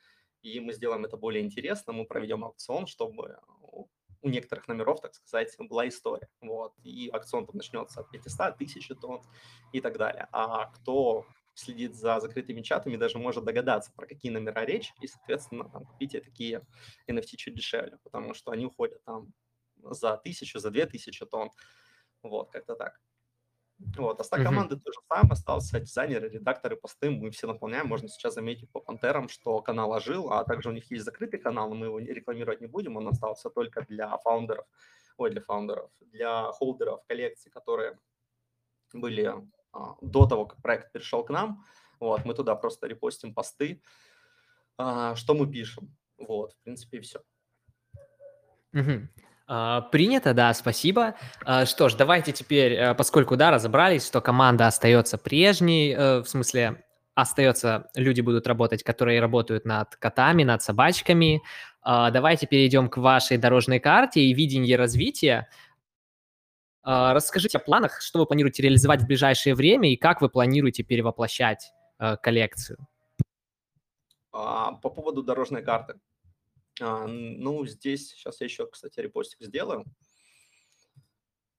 и 0.42 0.60
мы 0.60 0.72
сделаем 0.72 1.04
это 1.04 1.16
более 1.16 1.42
интересно, 1.42 1.92
мы 1.92 2.04
проведем 2.04 2.44
аукцион, 2.44 2.86
чтобы 2.86 3.38
у 4.22 4.28
некоторых 4.28 4.68
номеров, 4.68 5.00
так 5.00 5.14
сказать, 5.14 5.54
была 5.58 5.88
история. 5.88 6.28
Вот. 6.40 6.74
И 6.84 7.08
аукцион 7.12 7.46
там 7.46 7.56
начнется 7.56 8.00
от 8.00 8.10
500, 8.10 8.54
1000 8.54 8.94
тонн 8.94 9.22
и 9.72 9.80
так 9.80 9.98
далее. 9.98 10.28
А 10.32 10.66
кто 10.66 11.26
следит 11.54 11.94
за 11.94 12.20
закрытыми 12.20 12.62
чатами, 12.62 12.96
даже 12.96 13.18
может 13.18 13.44
догадаться, 13.44 13.92
про 13.92 14.06
какие 14.06 14.32
номера 14.32 14.64
речь, 14.64 14.92
и, 15.00 15.06
соответственно, 15.06 15.68
там, 15.68 15.84
купите 15.84 16.20
такие 16.20 16.64
NFT 17.08 17.36
чуть 17.36 17.54
дешевле, 17.54 17.98
потому 18.02 18.32
что 18.32 18.52
они 18.52 18.66
уходят 18.66 19.02
там 19.04 19.32
за 19.76 20.16
тысячу, 20.16 20.58
за 20.60 20.70
две 20.70 20.86
тысячи 20.86 21.26
тонн. 21.26 21.50
Вот, 22.22 22.50
как-то 22.50 22.76
так. 22.76 23.00
Вот, 23.96 24.20
а 24.20 24.24
стак 24.24 24.42
команды 24.42 24.76
тоже 24.76 24.98
самое, 25.08 25.32
остался 25.32 25.80
дизайнеры, 25.80 26.28
редакторы, 26.28 26.76
посты, 26.76 27.10
мы 27.10 27.30
все 27.30 27.46
наполняем. 27.46 27.86
Можно 27.86 28.08
сейчас 28.08 28.34
заметить 28.34 28.70
по 28.70 28.80
пантерам, 28.80 29.28
что 29.28 29.60
канал 29.60 29.92
ожил, 29.92 30.32
а 30.32 30.44
также 30.44 30.68
у 30.68 30.72
них 30.72 30.90
есть 30.90 31.04
закрытый 31.04 31.40
канал, 31.40 31.68
но 31.68 31.74
мы 31.74 31.86
его 31.86 31.98
рекламировать 31.98 32.60
не 32.60 32.66
будем, 32.66 32.96
он 32.96 33.08
остался 33.08 33.50
только 33.50 33.84
для 33.88 34.16
фаундеров, 34.18 34.66
ой, 35.16 35.30
для 35.30 35.40
фаундеров, 35.40 35.90
для 36.00 36.52
холдеров 36.52 37.04
коллекций, 37.06 37.50
которые 37.50 37.98
были 38.92 39.34
а, 39.72 39.96
до 40.00 40.26
того, 40.26 40.46
как 40.46 40.62
проект 40.62 40.92
перешел 40.92 41.24
к 41.24 41.30
нам. 41.30 41.64
Вот, 42.00 42.24
мы 42.24 42.34
туда 42.34 42.54
просто 42.56 42.86
репостим 42.86 43.34
посты, 43.34 43.82
а, 44.76 45.14
что 45.14 45.34
мы 45.34 45.50
пишем. 45.50 45.96
Вот, 46.18 46.52
в 46.52 46.62
принципе, 46.62 46.98
и 46.98 47.00
все. 47.00 47.20
Угу. 48.72 49.08
А, 49.54 49.82
принято, 49.82 50.32
да, 50.32 50.54
спасибо. 50.54 51.14
А, 51.44 51.66
что 51.66 51.90
ж, 51.90 51.94
давайте 51.94 52.32
теперь, 52.32 52.72
э, 52.72 52.94
поскольку, 52.94 53.36
да, 53.36 53.50
разобрались, 53.50 54.06
что 54.06 54.22
команда 54.22 54.66
остается 54.66 55.18
прежней, 55.18 55.92
э, 55.92 56.20
в 56.20 56.26
смысле, 56.26 56.82
остается, 57.14 57.90
люди 57.94 58.22
будут 58.22 58.46
работать, 58.46 58.82
которые 58.82 59.20
работают 59.20 59.66
над 59.66 59.94
котами, 59.96 60.42
над 60.42 60.62
собачками. 60.62 61.42
А, 61.82 62.10
давайте 62.10 62.46
перейдем 62.46 62.88
к 62.88 62.96
вашей 62.96 63.36
дорожной 63.36 63.78
карте 63.78 64.22
и 64.22 64.32
видению 64.32 64.78
развития. 64.78 65.48
Расскажите 66.82 67.58
о 67.58 67.60
планах, 67.60 68.00
что 68.00 68.20
вы 68.20 68.26
планируете 68.26 68.62
реализовать 68.62 69.02
в 69.02 69.06
ближайшее 69.06 69.54
время 69.54 69.92
и 69.92 69.96
как 69.96 70.22
вы 70.22 70.30
планируете 70.30 70.82
перевоплощать 70.82 71.72
э, 71.98 72.16
коллекцию. 72.16 72.78
По 74.30 74.72
поводу 74.80 75.22
дорожной 75.22 75.62
карты. 75.62 76.00
А, 76.80 77.06
ну, 77.06 77.66
здесь 77.66 78.10
сейчас 78.10 78.40
я 78.40 78.46
еще, 78.46 78.66
кстати, 78.66 79.00
репостик 79.00 79.42
сделаю 79.42 79.84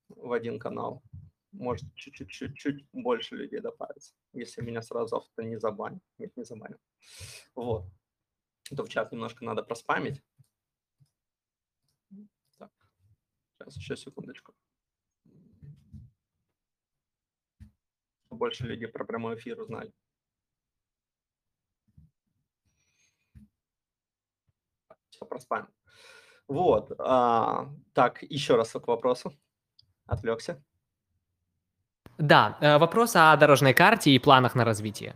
в 0.10 0.32
один 0.32 0.60
канал. 0.60 1.04
Может, 1.52 1.94
чуть-чуть 1.94 2.88
больше 2.94 3.36
людей 3.36 3.60
добавится, 3.60 4.16
если 4.34 4.62
меня 4.62 4.82
сразу 4.82 5.18
авто 5.18 5.44
не 5.44 5.60
забанят. 5.60 6.02
Нет, 6.18 6.36
не 6.36 6.44
забанят. 6.44 6.82
Вот. 7.54 7.86
То 8.76 8.84
в 8.84 8.90
чат 8.90 9.12
немножко 9.12 9.46
надо 9.46 9.62
проспамить. 9.62 10.24
Так, 12.58 12.72
сейчас, 13.60 13.78
еще 13.78 13.96
секундочку. 13.96 14.56
Больше 18.32 18.66
людей 18.66 18.88
про 18.88 19.06
прямой 19.06 19.36
эфир 19.36 19.62
узнали. 19.62 19.94
Все 25.24 25.26
проспамил. 25.26 25.68
Вот. 26.48 26.92
А, 27.00 27.70
так, 27.94 28.24
еще 28.24 28.56
раз 28.56 28.72
к 28.72 28.88
вопросу. 28.88 29.34
Отвлекся. 30.06 30.62
Да, 32.18 32.58
э, 32.62 32.78
вопрос 32.78 33.16
о 33.16 33.36
дорожной 33.38 33.74
карте 33.74 34.12
и 34.12 34.20
планах 34.20 34.56
на 34.56 34.66
развитие. 34.66 35.16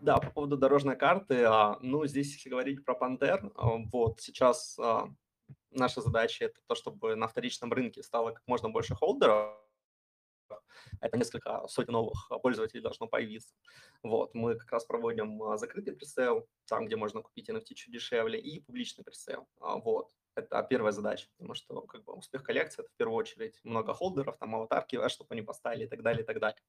Да, 0.00 0.16
по 0.16 0.30
поводу 0.30 0.56
дорожной 0.56 0.96
карты, 0.96 1.44
а, 1.44 1.78
ну, 1.82 2.06
здесь, 2.06 2.32
если 2.32 2.48
говорить 2.48 2.84
про 2.84 2.94
Пантер, 2.94 3.52
а, 3.54 3.76
вот 3.92 4.20
сейчас 4.20 4.78
а, 4.78 5.08
наша 5.70 6.00
задача 6.00 6.46
это 6.46 6.60
то, 6.66 6.74
чтобы 6.74 7.16
на 7.16 7.28
вторичном 7.28 7.72
рынке 7.72 8.02
стало 8.02 8.30
как 8.30 8.42
можно 8.46 8.70
больше 8.70 8.94
холдеров, 8.94 9.54
это 11.00 11.16
несколько 11.16 11.66
сотен 11.68 11.92
новых 11.92 12.30
пользователей 12.42 12.82
должно 12.82 13.06
появиться. 13.06 13.54
Вот, 14.02 14.34
мы 14.34 14.56
как 14.56 14.72
раз 14.72 14.84
проводим 14.84 15.42
а, 15.42 15.56
закрытый 15.56 15.94
пресейл, 15.94 16.46
там, 16.66 16.86
где 16.86 16.96
можно 16.96 17.22
купить 17.22 17.48
NFT 17.48 17.74
чуть 17.74 17.92
дешевле, 17.92 18.40
и 18.40 18.60
публичный 18.60 19.04
пресейл. 19.04 19.46
А, 19.60 19.76
вот, 19.76 20.10
это 20.34 20.62
первая 20.68 20.92
задача, 20.92 21.28
потому 21.36 21.54
что 21.54 21.82
как 21.82 22.04
бы 22.04 22.14
успех 22.14 22.42
коллекции– 22.42 22.82
это 22.82 22.90
в 22.90 22.96
первую 22.96 23.16
очередь 23.16 23.60
много 23.64 23.94
холдеров, 23.94 24.38
там 24.38 24.54
аватарки, 24.54 25.08
чтобы 25.08 25.28
они 25.32 25.42
поставили 25.42 25.84
и 25.84 25.88
так 25.88 26.02
далее, 26.02 26.22
и 26.22 26.26
так 26.26 26.38
далее 26.38 26.60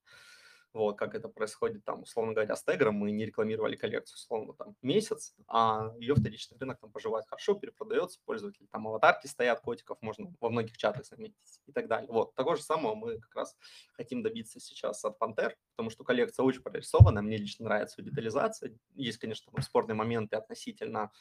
вот, 0.74 0.98
как 0.98 1.16
это 1.16 1.28
происходит 1.28 1.84
там, 1.84 2.04
условно 2.04 2.34
говоря, 2.34 2.56
с 2.56 2.63
Тегром, 2.63 2.96
мы 2.96 3.12
не 3.12 3.25
рекламировали 3.25 3.75
коллекцию, 3.75 4.16
условно, 4.16 4.54
там, 4.54 4.75
месяц, 4.82 5.36
а 5.48 5.94
ее 6.00 6.16
вторичный 6.16 6.58
рынок 6.58 6.80
там 6.80 6.92
поживает 6.92 7.25
хорошо, 7.28 7.56
перепродается, 7.56 8.20
пользователи, 8.25 8.68
там, 8.72 8.88
аватарки 8.88 9.28
стоят, 9.28 9.62
котиков 9.62 9.98
можно 10.01 10.34
во 10.40 10.50
многих 10.50 10.78
чатах 10.78 11.06
заметить 11.06 11.62
и 11.66 11.72
так 11.72 11.88
далее. 11.88 12.10
Вот, 12.10 12.34
того 12.36 12.56
же 12.56 12.63
самого 12.63 12.96
мы 12.96 13.20
как 13.20 13.36
раз 13.36 13.58
хотим 13.94 14.24
добиться 14.24 14.60
сейчас 14.60 15.04
от 15.04 15.20
Пантер, 15.20 15.58
потому 15.75 15.90
что 15.90 16.04
коллекция 16.04 16.44
очень 16.44 16.62
прорисована, 16.62 17.22
мне 17.22 17.38
лично 17.38 17.66
нравится 17.66 18.01
детализация, 18.01 18.78
есть, 18.96 19.18
конечно, 19.18 19.51
спорные 19.62 19.96
моменты 19.96 20.36
относительно 20.36 21.12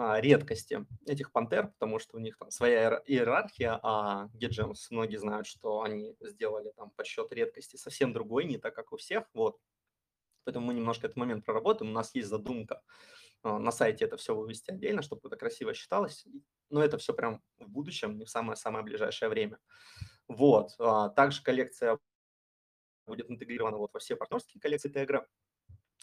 редкости 0.00 0.86
этих 1.06 1.32
пантер, 1.32 1.68
потому 1.68 1.98
что 1.98 2.16
у 2.16 2.20
них 2.20 2.38
там 2.38 2.50
своя 2.50 3.02
иерархия, 3.06 3.78
а 3.82 4.28
GetGems 4.34 4.86
многие 4.90 5.16
знают, 5.16 5.46
что 5.46 5.82
они 5.82 6.16
сделали 6.20 6.72
там 6.76 6.90
подсчет 6.90 7.32
редкости 7.32 7.76
совсем 7.76 8.12
другой, 8.12 8.44
не 8.44 8.58
так, 8.58 8.74
как 8.74 8.92
у 8.92 8.96
всех, 8.96 9.24
вот. 9.34 9.58
Поэтому 10.44 10.66
мы 10.66 10.74
немножко 10.74 11.06
этот 11.06 11.16
момент 11.16 11.44
проработаем. 11.44 11.90
У 11.90 11.94
нас 11.94 12.14
есть 12.14 12.28
задумка 12.28 12.82
а, 13.42 13.58
на 13.58 13.70
сайте 13.70 14.04
это 14.04 14.16
все 14.16 14.34
вывести 14.34 14.70
отдельно, 14.70 15.02
чтобы 15.02 15.22
это 15.24 15.36
красиво 15.36 15.74
считалось. 15.74 16.26
но 16.70 16.82
это 16.82 16.98
все 16.98 17.12
прям 17.12 17.42
в 17.58 17.68
будущем, 17.68 18.16
не 18.16 18.24
в 18.24 18.30
самое-самое 18.30 18.84
ближайшее 18.84 19.28
время. 19.28 19.58
Вот. 20.28 20.70
А, 20.78 21.08
также 21.10 21.42
коллекция 21.42 21.98
будет 23.06 23.30
интегрирована 23.30 23.76
вот 23.76 23.92
во 23.92 24.00
все 24.00 24.16
партнерские 24.16 24.60
коллекции 24.60 24.88
Тегра. 24.88 25.26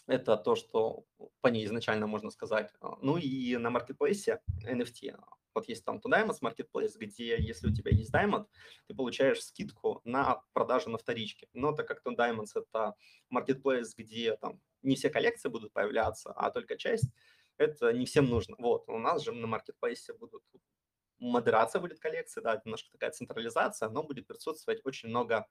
Это 0.08 0.38
то, 0.38 0.56
что 0.56 1.04
по 1.42 1.48
ней 1.48 1.66
изначально 1.66 2.06
можно 2.06 2.30
сказать. 2.30 2.72
А, 2.80 2.96
ну 3.02 3.18
и 3.18 3.56
на 3.58 3.68
маркетплейсе 3.68 4.40
NFT. 4.66 5.14
Вот 5.54 5.68
есть 5.68 5.84
там 5.84 5.98
Diamonds 5.98 6.38
Marketplace, 6.40 6.96
где 6.96 7.36
если 7.38 7.68
у 7.68 7.74
тебя 7.74 7.90
есть 7.90 8.12
Diamond, 8.12 8.46
ты 8.86 8.94
получаешь 8.94 9.42
скидку 9.42 10.00
на 10.04 10.42
продажу 10.54 10.88
на 10.88 10.96
вторичке. 10.96 11.48
Но 11.52 11.72
так 11.72 11.86
как 11.86 12.02
Diamonds 12.06 12.52
это 12.54 12.94
маркетплейс, 13.28 13.94
где 13.94 14.34
там 14.36 14.60
не 14.82 14.96
все 14.96 15.10
коллекции 15.10 15.50
будут 15.50 15.74
появляться, 15.74 16.32
а 16.32 16.50
только 16.50 16.78
часть, 16.78 17.10
это 17.58 17.92
не 17.92 18.06
всем 18.06 18.26
нужно. 18.26 18.56
Вот, 18.58 18.88
у 18.88 18.98
нас 18.98 19.22
же 19.22 19.32
на 19.32 19.46
маркетплейсе 19.46 20.14
будут 20.14 20.42
модерация 21.18 21.80
будет 21.80 21.98
коллекции, 21.98 22.40
да, 22.40 22.60
немножко 22.64 22.90
такая 22.92 23.10
централизация, 23.10 23.88
но 23.88 24.02
будет 24.02 24.26
присутствовать 24.26 24.80
очень 24.84 25.08
много 25.08 25.36
а, 25.36 25.46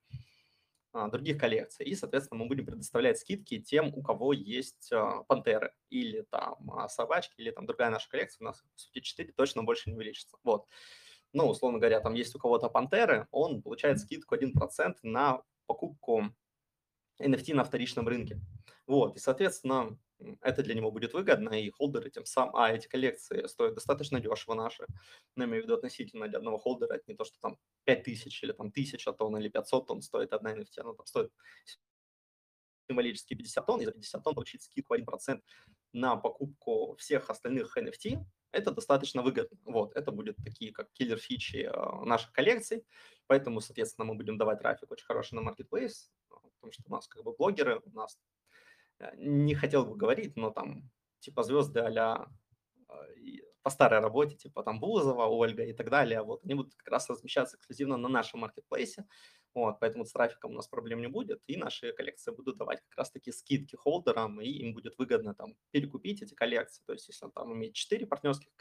других 1.09 1.37
коллекций. 1.37 1.85
И, 1.85 1.95
соответственно, 1.95 2.41
мы 2.41 2.47
будем 2.47 2.65
предоставлять 2.65 3.19
скидки 3.19 3.59
тем, 3.59 3.93
у 3.93 4.01
кого 4.01 4.33
есть 4.33 4.91
а, 4.91 5.23
пантеры 5.27 5.73
или 5.89 6.25
там 6.29 6.57
а, 6.71 6.89
собачки, 6.89 7.35
или 7.37 7.51
там 7.51 7.65
другая 7.65 7.89
наша 7.89 8.09
коллекция, 8.09 8.43
у 8.43 8.45
нас, 8.45 8.61
по 8.61 8.79
сути, 8.79 8.99
4 8.99 9.33
точно 9.33 9.63
больше 9.63 9.89
не 9.89 9.95
увеличится. 9.95 10.37
Вот. 10.43 10.65
Ну, 11.33 11.47
условно 11.47 11.79
говоря, 11.79 11.99
там 11.99 12.13
есть 12.13 12.35
у 12.35 12.39
кого-то 12.39 12.69
пантеры, 12.69 13.27
он 13.31 13.61
получает 13.61 13.99
скидку 13.99 14.35
1% 14.35 14.95
на 15.03 15.41
покупку 15.65 16.33
NFT 17.21 17.53
на 17.53 17.63
вторичном 17.63 18.07
рынке. 18.07 18.39
Вот, 18.86 19.17
и, 19.17 19.19
соответственно, 19.19 19.97
это 20.41 20.63
для 20.63 20.74
него 20.74 20.91
будет 20.91 21.13
выгодно, 21.13 21.50
и 21.50 21.69
холдеры 21.69 22.09
тем 22.09 22.25
самым, 22.25 22.55
а 22.55 22.71
эти 22.71 22.88
коллекции 22.88 23.45
стоят 23.47 23.75
достаточно 23.75 24.19
дешево 24.19 24.55
наши, 24.55 24.86
но 25.36 25.45
имею 25.45 25.63
в 25.63 25.65
виду 25.65 25.75
относительно 25.75 26.27
для 26.27 26.39
одного 26.39 26.57
холдера, 26.57 26.93
это 26.93 27.03
не 27.07 27.15
то, 27.15 27.25
что 27.25 27.38
там 27.39 27.57
5000 27.86 28.43
или 28.43 28.51
там 28.53 28.67
1000 28.67 29.13
тонн 29.13 29.38
или 29.38 29.50
500 29.50 29.88
тонн 29.88 30.01
стоит 30.01 30.33
одна 30.33 30.55
NFT, 30.55 30.79
она 30.79 30.93
там 30.93 31.05
стоит 31.05 31.31
символически 32.89 33.36
50 33.36 33.65
тонн, 33.65 33.81
и 33.81 33.86
за 33.86 33.91
50 33.91 34.24
тонн 34.24 34.36
получить 34.36 34.63
скидку 34.63 34.95
1% 34.95 35.41
на 35.93 36.15
покупку 36.15 36.95
всех 36.97 37.29
остальных 37.29 37.77
NFT, 37.77 38.24
это 38.51 38.71
достаточно 38.71 39.21
выгодно. 39.21 39.57
Вот, 39.65 39.95
это 39.95 40.12
будет 40.12 40.38
такие 40.38 40.71
как 40.71 40.89
киллер-фичи 40.93 41.69
э, 41.69 42.05
наших 42.05 42.31
коллекций, 42.31 42.86
поэтому, 43.27 43.62
соответственно, 43.62 44.05
мы 44.05 44.15
будем 44.15 44.38
давать 44.38 44.59
трафик 44.59 44.91
очень 44.91 45.05
хороший 45.05 45.36
на 45.36 45.50
Marketplace, 45.50 46.09
потому 46.67 46.81
что 46.81 46.83
у 46.88 46.91
нас 46.91 47.07
как 47.07 47.24
бы 47.24 47.33
блогеры, 47.36 47.81
у 47.83 47.91
нас 47.91 48.17
Э, 49.00 49.12
не 49.17 49.55
хотел 49.55 49.86
бы 49.86 49.95
говорить, 49.95 50.36
но 50.36 50.50
там 50.51 50.89
типа 51.19 51.43
звезды 51.43 51.79
а 51.79 52.27
по 53.62 53.69
старой 53.69 54.00
работе, 54.00 54.38
типа 54.38 54.63
там 54.63 54.79
Бузова, 54.79 55.25
Ольга 55.25 55.63
и 55.63 55.74
так 55.74 55.89
далее, 55.89 56.21
вот, 56.21 56.41
они 56.45 56.53
будут 56.53 56.74
как 56.75 56.88
раз 56.88 57.09
размещаться 57.09 57.57
эксклюзивно 57.57 57.97
на 57.97 58.07
нашем 58.07 58.39
маркетплейсе, 58.39 59.05
вот, 59.53 59.81
поэтому 59.81 60.05
с 60.05 60.13
трафиком 60.13 60.51
у 60.51 60.53
нас 60.53 60.69
проблем 60.69 61.01
не 61.01 61.07
будет, 61.07 61.41
и 61.47 61.57
наши 61.57 61.91
коллекции 61.91 62.31
будут 62.31 62.55
давать 62.57 62.79
как 62.88 63.00
раз-таки 63.00 63.33
скидки 63.33 63.75
холдерам, 63.75 64.39
и 64.39 64.47
им 64.47 64.74
будет 64.74 64.97
выгодно 64.97 65.36
там 65.36 65.55
перекупить 65.71 66.21
эти 66.21 66.33
коллекции, 66.33 66.81
то 66.86 66.93
есть 66.93 67.09
если 67.09 67.25
он 67.25 67.31
там 67.33 67.53
имеет 67.53 67.74
4 67.74 68.07
партнерских 68.07 68.51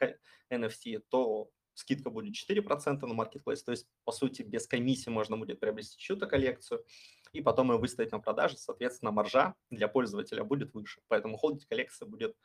NFT, 0.51 1.01
то 1.09 1.51
скидка 1.75 2.11
будет 2.11 2.35
4% 2.35 3.07
на 3.07 3.15
маркетплейс, 3.15 3.63
то 3.63 3.71
есть, 3.71 3.87
по 4.05 4.11
сути, 4.11 4.43
без 4.43 4.67
комиссии 4.67 5.11
можно 5.11 5.37
будет 5.37 5.61
приобрести 5.61 5.99
чью-то 5.99 6.27
коллекцию, 6.27 6.85
и 7.33 7.41
потом 7.41 7.73
ее 7.73 7.79
выставить 7.79 8.13
на 8.13 8.21
продажу, 8.21 8.57
соответственно, 8.57 9.11
маржа 9.11 9.55
для 9.71 9.89
пользователя 9.89 10.45
будет 10.45 10.75
выше. 10.75 11.01
Поэтому 11.09 11.37
холдить 11.37 11.67
коллекция 11.67 12.07
будет 12.07 12.37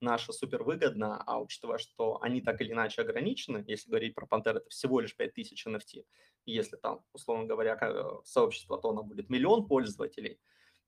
наша 0.00 0.32
супер 0.32 0.62
выгодна, 0.62 1.22
а 1.26 1.40
учитывая, 1.40 1.78
что 1.78 2.20
они 2.20 2.40
так 2.40 2.60
или 2.60 2.72
иначе 2.72 3.02
ограничены, 3.02 3.64
если 3.66 3.88
говорить 3.88 4.14
про 4.14 4.26
Panther, 4.26 4.56
это 4.56 4.68
всего 4.68 5.00
лишь 5.00 5.16
5000 5.16 5.66
NFT, 5.66 6.04
если 6.46 6.76
там, 6.76 7.04
условно 7.12 7.46
говоря, 7.46 7.78
сообщество 8.24 8.78
Тона 8.78 9.02
будет 9.02 9.30
миллион 9.30 9.66
пользователей, 9.66 10.40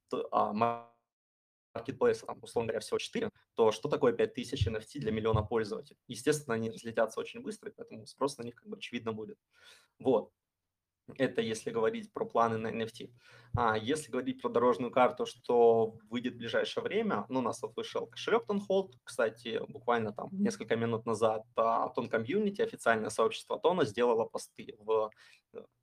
то, 0.08 0.28
а 0.30 0.52
маркетплейса, 1.72 2.26
там, 2.26 2.42
условно 2.42 2.68
говоря, 2.68 2.80
всего 2.80 2.98
4, 2.98 3.30
то 3.54 3.72
что 3.72 3.88
такое 3.88 4.12
5000 4.12 4.68
NFT 4.68 4.98
для 4.98 5.12
миллиона 5.12 5.42
пользователей? 5.42 5.98
Естественно, 6.08 6.54
они 6.54 6.70
разлетятся 6.70 7.20
очень 7.20 7.40
быстро, 7.40 7.72
поэтому 7.74 8.06
спрос 8.06 8.36
на 8.38 8.42
них 8.42 8.56
как 8.56 8.68
бы 8.68 8.76
очевидно 8.76 9.12
будет. 9.12 9.38
Вот. 9.98 10.30
Это 11.14 11.40
если 11.40 11.70
говорить 11.70 12.12
про 12.12 12.24
планы 12.24 12.58
на 12.58 12.68
NFT. 12.68 13.10
А 13.56 13.78
если 13.78 14.10
говорить 14.10 14.42
про 14.42 14.48
дорожную 14.48 14.90
карту, 14.90 15.24
что 15.24 15.96
выйдет 16.10 16.34
в 16.34 16.38
ближайшее 16.38 16.82
время, 16.82 17.24
ну, 17.28 17.38
у 17.38 17.42
нас 17.42 17.62
вот 17.62 17.76
вышел 17.76 18.06
кошелек 18.06 18.44
Tonhold, 18.48 18.92
кстати, 19.04 19.60
буквально 19.68 20.12
там 20.12 20.28
несколько 20.32 20.76
минут 20.76 21.06
назад 21.06 21.44
Тон 21.54 22.08
Комьюнити, 22.08 22.60
официальное 22.60 23.10
сообщество 23.10 23.58
Тона, 23.58 23.84
сделало 23.84 24.24
посты 24.24 24.74
в, 24.78 25.10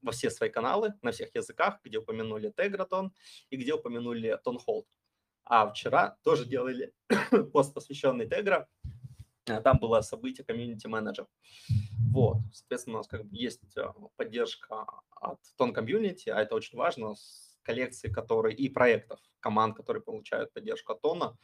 во 0.02 0.12
все 0.12 0.30
свои 0.30 0.50
каналы 0.50 0.94
на 1.02 1.12
всех 1.12 1.34
языках, 1.34 1.80
где 1.84 2.00
упомянули 2.00 2.54
Тегратон 2.56 3.14
и 3.50 3.56
где 3.56 3.74
упомянули 3.74 4.38
Tonhold. 4.46 4.86
А 5.46 5.70
вчера 5.70 6.18
тоже 6.24 6.46
делали 6.46 6.94
пост, 7.54 7.74
посвященный 7.74 8.28
Тегра. 8.28 8.68
А, 9.48 9.62
там 9.62 9.80
было 9.80 10.02
событие 10.02 10.46
комьюнити 10.46 10.88
менеджер. 10.88 11.28
Вот, 12.12 12.38
соответственно, 12.52 12.98
у 12.98 13.00
нас 13.00 13.08
как 13.08 13.26
бы 13.26 13.36
есть 13.36 13.78
а, 13.78 13.94
поддержка 14.16 14.86
от 15.12 15.40
тон 15.58 15.74
комьюнити, 15.74 16.30
а 16.30 16.40
это 16.40 16.56
очень 16.56 16.78
важно, 16.78 17.16
с 17.16 17.58
коллекции, 17.64 18.10
которые 18.10 18.56
и 18.56 18.70
проектов, 18.70 19.20
команд, 19.40 19.76
которые 19.76 20.04
получают 20.04 20.54
поддержку 20.54 20.94
от 20.94 21.02
тона, 21.02 21.38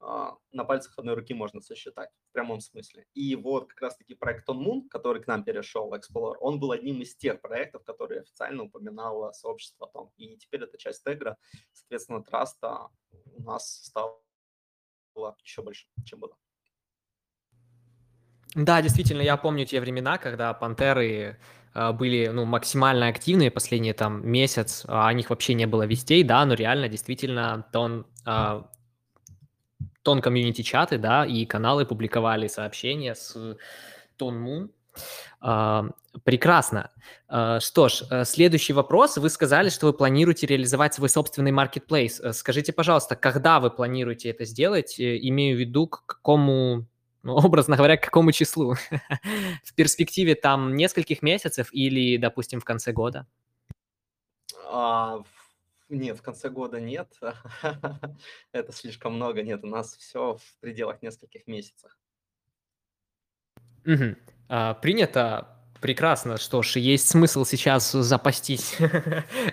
а, 0.00 0.36
на 0.52 0.64
пальцах 0.64 0.98
одной 0.98 1.14
руки 1.14 1.34
можно 1.34 1.60
сосчитать, 1.60 2.10
в 2.30 2.32
прямом 2.32 2.60
смысле. 2.60 3.06
И 3.14 3.34
вот 3.36 3.68
как 3.68 3.82
раз-таки 3.82 4.14
проект 4.14 4.48
On 4.48 4.58
Moon, 4.58 4.88
который 4.88 5.22
к 5.22 5.26
нам 5.26 5.44
перешел, 5.44 5.92
Explorer, 5.94 6.36
он 6.40 6.60
был 6.60 6.72
одним 6.72 7.02
из 7.02 7.16
тех 7.16 7.40
проектов, 7.40 7.84
которые 7.84 8.20
официально 8.20 8.64
упоминало 8.64 9.32
сообщество 9.32 9.88
Том. 9.88 10.12
И 10.16 10.36
теперь 10.36 10.62
это 10.62 10.78
часть 10.78 11.04
Тегра, 11.04 11.36
соответственно, 11.72 12.22
траста 12.22 12.88
у 13.10 13.42
нас 13.42 13.84
стало 13.84 14.22
еще 15.42 15.62
больше, 15.62 15.88
чем 16.04 16.20
было. 16.20 16.36
Да, 18.58 18.82
действительно, 18.82 19.22
я 19.22 19.36
помню 19.36 19.64
те 19.66 19.80
времена, 19.80 20.18
когда 20.18 20.52
пантеры 20.52 21.38
э, 21.74 21.92
были 21.92 22.26
ну, 22.26 22.44
максимально 22.44 23.06
активные 23.06 23.52
последние 23.52 23.94
там 23.94 24.28
месяц, 24.28 24.84
а 24.88 25.06
о 25.06 25.12
них 25.12 25.30
вообще 25.30 25.54
не 25.54 25.66
было 25.66 25.86
вестей, 25.86 26.24
да, 26.24 26.44
но 26.44 26.54
реально 26.54 26.88
действительно 26.88 27.64
тон, 27.72 28.04
э, 28.26 28.62
тон 30.02 30.20
комьюнити-чаты, 30.20 30.98
да, 30.98 31.24
и 31.24 31.46
каналы 31.46 31.86
публиковали 31.86 32.48
сообщения 32.48 33.14
с 33.14 33.56
Тон 34.16 34.40
Мун. 34.40 34.72
Э, 35.40 35.84
прекрасно. 36.24 36.90
Э, 37.28 37.60
что 37.60 37.88
ж, 37.88 38.02
э, 38.10 38.24
следующий 38.24 38.72
вопрос. 38.72 39.18
Вы 39.18 39.30
сказали, 39.30 39.68
что 39.68 39.86
вы 39.86 39.92
планируете 39.92 40.48
реализовать 40.48 40.94
свой 40.94 41.10
собственный 41.10 41.52
маркетплейс. 41.52 42.18
Э, 42.18 42.32
скажите, 42.32 42.72
пожалуйста, 42.72 43.14
когда 43.14 43.60
вы 43.60 43.70
планируете 43.70 44.30
это 44.30 44.44
сделать? 44.44 44.96
Имею 44.98 45.56
в 45.56 45.60
виду, 45.60 45.86
к 45.86 46.06
какому 46.06 46.88
ну, 47.28 47.36
образно 47.46 47.76
говоря, 47.76 47.96
к 47.96 48.04
какому 48.04 48.32
числу? 48.32 48.74
в 49.64 49.74
перспективе 49.74 50.34
там 50.34 50.74
нескольких 50.74 51.22
месяцев 51.22 51.68
или, 51.72 52.16
допустим, 52.16 52.60
в 52.60 52.64
конце 52.64 52.92
года? 52.92 53.26
А, 54.64 55.22
нет, 55.88 56.18
в 56.18 56.22
конце 56.22 56.48
года 56.48 56.80
нет. 56.80 57.14
Это 58.52 58.72
слишком 58.72 59.14
много. 59.14 59.42
Нет, 59.42 59.62
у 59.62 59.66
нас 59.66 59.94
все 59.96 60.36
в 60.36 60.60
пределах 60.60 61.02
нескольких 61.02 61.46
месяцев. 61.46 61.96
Угу. 63.86 64.16
А, 64.48 64.74
принято. 64.74 65.54
Прекрасно. 65.80 66.38
Что 66.38 66.62
ж, 66.62 66.76
есть 66.76 67.08
смысл 67.08 67.44
сейчас 67.44 67.92
запастись 67.92 68.74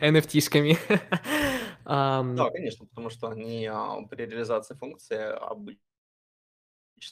NFT-шками. 0.01 0.77
Да, 1.85 2.49
конечно, 2.49 2.87
потому 2.87 3.11
что 3.11 3.29
они 3.29 3.67
а, 3.67 4.01
при 4.09 4.25
реализации 4.25 4.73
функции 4.73 5.19
обычно 5.19 5.84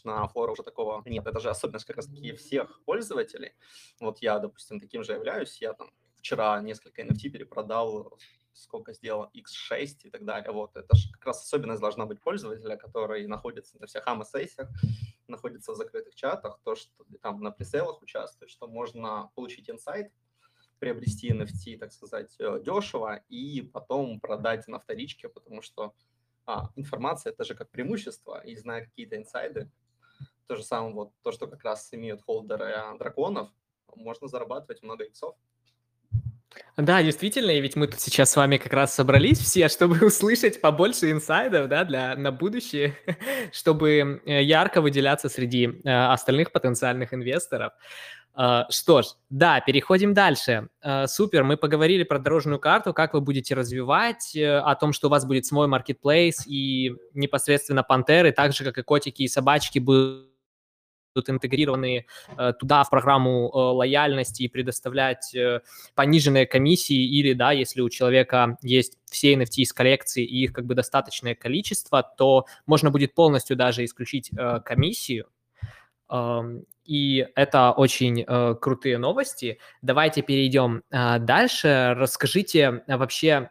на 0.04 0.28
фора 0.28 0.52
уже 0.52 0.64
такого 0.64 1.02
нет. 1.06 1.26
Это 1.28 1.40
же 1.40 1.50
особенность 1.50 1.86
как 1.86 1.98
раз-таки 1.98 2.34
всех 2.34 2.82
пользователей. 2.86 3.54
Вот 4.00 4.20
я, 4.20 4.40
допустим, 4.40 4.80
таким 4.80 5.04
же 5.04 5.14
являюсь. 5.14 5.62
Я 5.62 5.74
там 5.74 5.92
вчера 6.18 6.60
несколько 6.62 7.02
NFT 7.02 7.30
перепродал, 7.30 8.18
сколько 8.54 8.94
сделал, 8.94 9.30
X6 9.34 10.04
и 10.04 10.10
так 10.10 10.26
далее. 10.26 10.52
Вот 10.52 10.76
это 10.76 10.96
же 10.96 11.12
как 11.12 11.26
раз 11.26 11.44
особенность 11.44 11.82
должна 11.82 12.06
быть 12.06 12.22
пользователя, 12.22 12.78
который 12.78 13.28
находится 13.28 13.80
на 13.80 13.88
всех 13.88 14.08
AMA-сессиях, 14.08 14.70
находится 15.28 15.74
в 15.74 15.76
закрытых 15.76 16.16
чатах, 16.16 16.60
то, 16.64 16.76
что 16.76 16.92
там 17.22 17.42
на 17.42 17.52
преселах 17.52 18.02
участвует, 18.02 18.52
что 18.52 18.68
можно 18.68 19.32
получить 19.36 19.70
инсайт, 19.70 20.12
приобрести 20.80 21.32
NFT, 21.32 21.78
так 21.78 21.94
сказать, 21.94 22.36
э, 22.40 22.60
дешево 22.64 23.24
и 23.30 23.62
потом 23.62 24.20
продать 24.20 24.68
на 24.68 24.80
вторичке, 24.80 25.30
потому 25.30 25.62
что 25.62 25.94
а, 26.46 26.70
информация 26.76 27.32
это 27.32 27.44
же 27.44 27.56
как 27.56 27.70
преимущество, 27.70 28.42
и 28.44 28.56
зная 28.56 28.86
какие-то 28.86 29.16
инсайды, 29.16 29.70
то 30.48 30.56
же 30.56 30.64
самое 30.64 30.94
вот 30.94 31.12
то, 31.22 31.32
что 31.32 31.48
как 31.48 31.64
раз 31.64 31.94
имеют 31.94 32.22
холдеры 32.22 32.74
драконов, 33.00 33.50
можно 33.96 34.28
зарабатывать 34.28 34.84
много 34.84 35.06
иксов. 35.06 35.36
Да, 36.78 37.02
действительно, 37.04 37.52
и 37.52 37.62
ведь 37.62 37.76
мы 37.76 37.88
тут 37.88 38.00
сейчас 38.00 38.32
с 38.32 38.36
вами 38.36 38.58
как 38.58 38.74
раз 38.74 38.94
собрались 38.94 39.40
все, 39.40 39.70
чтобы 39.70 39.98
услышать 40.06 40.62
побольше 40.62 41.12
инсайдов, 41.12 41.68
да, 41.68 41.84
для 41.84 42.16
на 42.16 42.32
будущее, 42.32 42.96
чтобы 43.52 44.22
э, 44.26 44.44
ярко 44.44 44.82
выделяться 44.82 45.30
среди 45.30 45.82
э, 45.84 45.90
остальных 45.90 46.52
потенциальных 46.52 47.14
инвесторов. 47.14 47.74
Uh, 48.36 48.64
что 48.72 49.04
ж, 49.04 49.06
да, 49.30 49.62
переходим 49.62 50.16
дальше. 50.16 50.68
Uh, 50.84 51.06
супер, 51.06 51.44
мы 51.44 51.56
поговорили 51.56 52.04
про 52.04 52.18
дорожную 52.18 52.60
карту, 52.60 52.92
как 52.92 53.14
вы 53.14 53.22
будете 53.22 53.54
развивать, 53.54 54.36
uh, 54.36 54.58
о 54.58 54.74
том, 54.76 54.92
что 54.92 55.08
у 55.08 55.12
вас 55.12 55.24
будет 55.24 55.46
свой 55.46 55.68
маркетплейс 55.68 56.48
и 56.48 56.96
непосредственно 57.14 57.84
пантеры, 57.84 58.32
так 58.32 58.54
же, 58.54 58.64
как 58.64 58.80
и 58.80 58.82
котики 58.82 59.22
и 59.22 59.28
собачки 59.28 59.78
будут 59.78 60.34
интегрированы 61.28 62.06
э, 62.38 62.54
туда 62.60 62.84
в 62.84 62.90
программу 62.90 63.50
э, 63.50 63.58
лояльности 63.58 64.44
и 64.44 64.48
предоставлять 64.48 65.34
э, 65.36 65.62
пониженные 65.96 66.46
комиссии 66.46 67.06
или, 67.06 67.34
да, 67.34 67.52
если 67.52 67.82
у 67.82 67.90
человека 67.90 68.58
есть 68.62 68.98
все 69.06 69.36
NFT 69.36 69.58
из 69.58 69.74
коллекции 69.74 70.26
и 70.26 70.44
их 70.44 70.54
как 70.54 70.66
бы 70.66 70.76
достаточное 70.76 71.36
количество, 71.36 72.02
то 72.18 72.46
можно 72.66 72.90
будет 72.90 73.14
полностью 73.14 73.56
даже 73.56 73.86
исключить 73.86 74.32
э, 74.36 74.60
комиссию. 74.66 75.28
И 76.86 77.26
это 77.36 77.72
очень 77.72 78.26
э, 78.28 78.56
крутые 78.60 78.98
новости. 78.98 79.60
Давайте 79.82 80.22
перейдем 80.22 80.84
э, 80.92 81.20
дальше. 81.20 81.96
Расскажите 81.98 82.84
э, 82.88 82.98
вообще, 82.98 83.50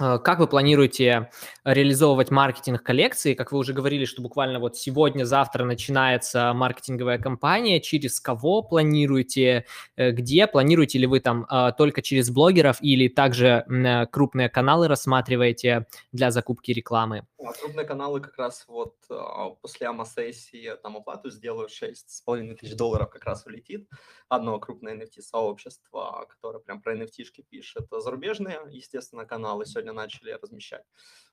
Э, 0.00 0.18
как 0.18 0.38
вы 0.38 0.46
планируете 0.46 1.30
реализовывать 1.64 2.30
маркетинг 2.30 2.82
коллекции? 2.82 3.34
Как 3.34 3.52
вы 3.52 3.58
уже 3.58 3.72
говорили, 3.72 4.04
что 4.04 4.22
буквально 4.22 4.58
вот 4.58 4.76
сегодня-завтра 4.76 5.64
начинается 5.64 6.52
маркетинговая 6.52 7.18
кампания. 7.18 7.80
Через 7.80 8.20
кого 8.20 8.62
планируете? 8.62 9.64
Э, 9.96 10.10
где? 10.10 10.46
Планируете 10.46 10.98
ли 10.98 11.06
вы 11.06 11.20
там 11.20 11.46
э, 11.50 11.72
только 11.76 12.02
через 12.02 12.30
блогеров 12.30 12.78
или 12.80 13.08
также 13.08 13.64
крупные 14.10 14.48
каналы 14.48 14.88
рассматриваете 14.88 15.86
для 16.12 16.30
закупки 16.30 16.72
рекламы? 16.72 17.24
А 17.44 17.52
крупные 17.52 17.84
каналы 17.84 18.20
как 18.20 18.38
раз 18.38 18.66
вот 18.68 18.96
а, 19.10 19.50
после 19.50 19.86
АМА-сессии 19.88 20.76
там 20.82 20.96
оплату 20.96 21.30
сделаю 21.30 21.68
6,5 21.68 22.54
тысяч 22.54 22.74
долларов 22.74 23.10
как 23.10 23.24
раз 23.24 23.44
улетит. 23.44 23.86
Одно 24.28 24.58
крупное 24.58 24.96
NFT-сообщество, 24.96 26.26
которое 26.28 26.60
прям 26.60 26.80
про 26.80 26.96
NFT-шки 26.96 27.42
пишет. 27.42 27.86
Зарубежные, 27.90 28.60
естественно, 28.70 29.26
каналы 29.26 29.66
сегодня 29.66 29.92
начали 29.92 30.30
размещать. 30.30 30.84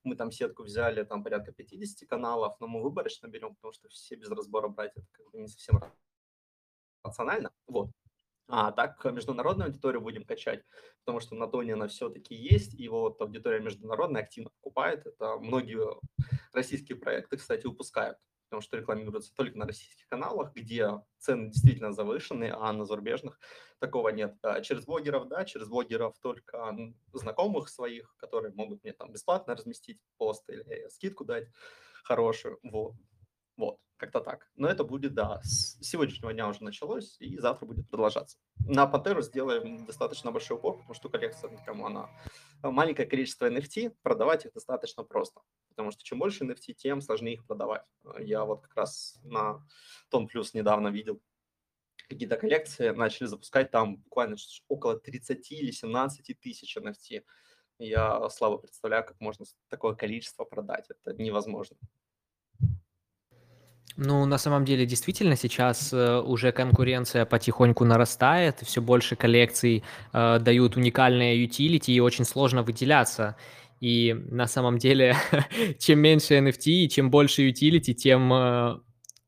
Мы 0.04 0.18
там 0.18 0.32
сетку 0.32 0.64
взяли, 0.64 1.04
там 1.04 1.24
порядка 1.24 1.54
50 1.54 2.10
каналов, 2.10 2.60
но 2.60 2.68
мы 2.68 2.82
выборочно 2.82 3.28
берем, 3.28 3.56
потому 3.56 3.72
что 3.72 3.88
все 3.88 4.16
без 4.16 4.30
разбора 4.30 4.68
брать 4.68 4.92
это 4.96 5.08
как 5.14 5.32
бы 5.32 5.40
не 5.40 5.48
совсем 5.48 5.82
рационально. 7.04 7.52
Вот. 7.68 7.90
А 8.54 8.74
так 8.74 9.04
международную 9.06 9.68
аудиторию 9.68 10.02
будем 10.02 10.26
качать, 10.26 10.66
потому 11.06 11.22
что 11.22 11.36
на 11.36 11.48
Тоне 11.48 11.74
она 11.74 11.88
все-таки 11.88 12.36
есть, 12.36 12.78
и 12.78 12.90
вот 12.90 13.22
аудитория 13.22 13.62
международная 13.62 14.24
активно 14.24 14.50
покупает. 14.50 15.06
Это 15.06 15.38
многие 15.38 15.80
российские 16.52 16.98
проекты, 16.98 17.38
кстати, 17.38 17.66
выпускают, 17.66 18.18
потому 18.50 18.62
что 18.62 18.76
рекламируются 18.76 19.34
только 19.34 19.58
на 19.58 19.66
российских 19.66 20.06
каналах, 20.10 20.54
где 20.54 21.02
цены 21.18 21.48
действительно 21.48 21.94
завышены, 21.94 22.52
а 22.54 22.74
на 22.74 22.84
зарубежных 22.84 23.40
такого 23.80 24.10
нет. 24.10 24.36
А 24.42 24.60
через 24.60 24.84
блогеров, 24.84 25.30
да, 25.30 25.46
через 25.46 25.70
блогеров 25.70 26.20
только 26.20 26.76
знакомых 27.14 27.70
своих, 27.70 28.14
которые 28.18 28.54
могут 28.54 28.84
мне 28.84 28.92
там 28.92 29.14
бесплатно 29.14 29.56
разместить 29.56 30.02
пост 30.18 30.50
или 30.50 30.90
скидку 30.90 31.24
дать 31.24 31.48
хорошую. 32.04 32.60
Вот. 32.64 32.96
Вот, 33.56 33.80
как-то 34.02 34.20
так. 34.20 34.50
Но 34.56 34.68
это 34.68 34.84
будет, 34.84 35.14
да, 35.14 35.40
с 35.44 35.78
сегодняшнего 35.80 36.34
дня 36.34 36.48
уже 36.48 36.64
началось, 36.64 37.18
и 37.20 37.38
завтра 37.38 37.68
будет 37.68 37.88
продолжаться. 37.88 38.38
На 38.68 38.88
Пантеру 38.88 39.22
сделаем 39.22 39.86
достаточно 39.86 40.32
большой 40.32 40.58
упор, 40.58 40.78
потому 40.78 40.96
что 40.96 41.08
коллекция, 41.08 41.56
кому 41.66 41.86
она 41.86 42.10
маленькое 42.64 43.08
количество 43.08 43.48
NFT, 43.48 43.96
продавать 44.02 44.46
их 44.46 44.54
достаточно 44.54 45.04
просто. 45.04 45.42
Потому 45.70 45.92
что 45.92 46.04
чем 46.04 46.18
больше 46.18 46.44
NFT, 46.46 46.74
тем 46.74 47.00
сложнее 47.02 47.36
их 47.36 47.46
продавать. 47.46 47.86
Я 48.20 48.44
вот 48.44 48.62
как 48.64 48.76
раз 48.76 49.20
на 49.24 49.64
Тон 50.10 50.28
Плюс 50.28 50.56
недавно 50.56 50.88
видел 50.88 51.22
какие-то 52.10 52.38
коллекции, 52.38 52.90
начали 52.90 53.28
запускать 53.28 53.70
там 53.70 53.98
буквально 53.98 54.36
около 54.68 55.00
30 55.00 55.52
или 55.52 55.70
17 55.70 56.40
тысяч 56.40 56.76
NFT. 56.76 57.24
Я 57.78 58.30
слабо 58.30 58.58
представляю, 58.58 59.06
как 59.06 59.20
можно 59.20 59.46
такое 59.70 59.94
количество 59.94 60.44
продать. 60.44 60.90
Это 60.90 61.14
невозможно. 61.22 61.78
Ну, 63.98 64.26
на 64.26 64.38
самом 64.38 64.64
деле, 64.66 64.86
действительно, 64.86 65.36
сейчас 65.36 65.92
э, 65.92 66.20
уже 66.20 66.52
конкуренция 66.52 67.26
потихоньку 67.26 67.84
нарастает, 67.84 68.60
все 68.62 68.82
больше 68.82 69.16
коллекций 69.16 69.84
э, 70.14 70.40
дают 70.40 70.78
уникальные 70.78 71.46
utility, 71.46 71.92
и 71.92 72.00
очень 72.00 72.26
сложно 72.26 72.64
выделяться. 72.64 73.36
И 73.82 74.14
на 74.14 74.48
самом 74.48 74.78
деле, 74.78 75.16
чем 75.80 76.00
меньше 76.00 76.36
NFT 76.36 76.66
и 76.72 76.90
чем 76.90 77.12
больше 77.12 77.50
utility, 77.50 77.94
тем 77.94 78.32
э, 78.34 78.80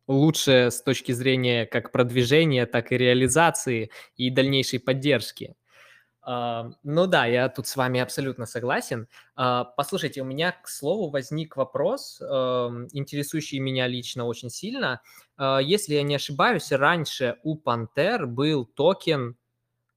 лучше 0.08 0.69
с 0.71 0.82
точки 0.82 1.12
зрения 1.12 1.65
как 1.65 1.91
продвижения, 1.91 2.65
так 2.65 2.91
и 2.91 2.97
реализации 2.97 3.89
и 4.15 4.30
дальнейшей 4.30 4.80
поддержки. 4.80 5.56
А, 6.26 6.72
ну 6.84 7.06
да, 7.06 7.26
я 7.26 7.50
тут 7.50 7.68
с 7.68 7.76
вами 7.76 8.00
абсолютно 8.00 8.46
согласен. 8.46 9.08
А, 9.36 9.66
послушайте, 9.66 10.22
у 10.22 10.26
меня, 10.26 10.54
к 10.54 10.70
слову, 10.70 11.10
возник 11.10 11.58
вопрос, 11.58 12.22
интересующий 12.22 13.60
меня 13.60 13.88
лично 13.88 14.26
очень 14.26 14.50
сильно. 14.50 15.02
А, 15.36 15.60
если 15.60 15.96
я 15.96 16.04
не 16.04 16.16
ошибаюсь, 16.16 16.72
раньше 16.72 17.38
у 17.44 17.56
Пантер 17.56 18.26
был 18.26 18.66
токен, 18.66 19.36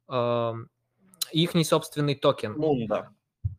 их 0.09 1.55
не 1.55 1.65
собственный 1.65 2.15
токен. 2.15 2.55
Moon, 2.59 2.87
да. 2.87 3.11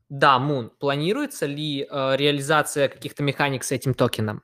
Да, 0.09 0.39
Moon. 0.39 0.69
Планируется 0.69 1.45
ли 1.45 1.79
реализация 1.79 2.87
каких-то 2.89 3.23
механик 3.23 3.63
с 3.63 3.71
этим 3.71 3.93
токеном? 3.93 4.43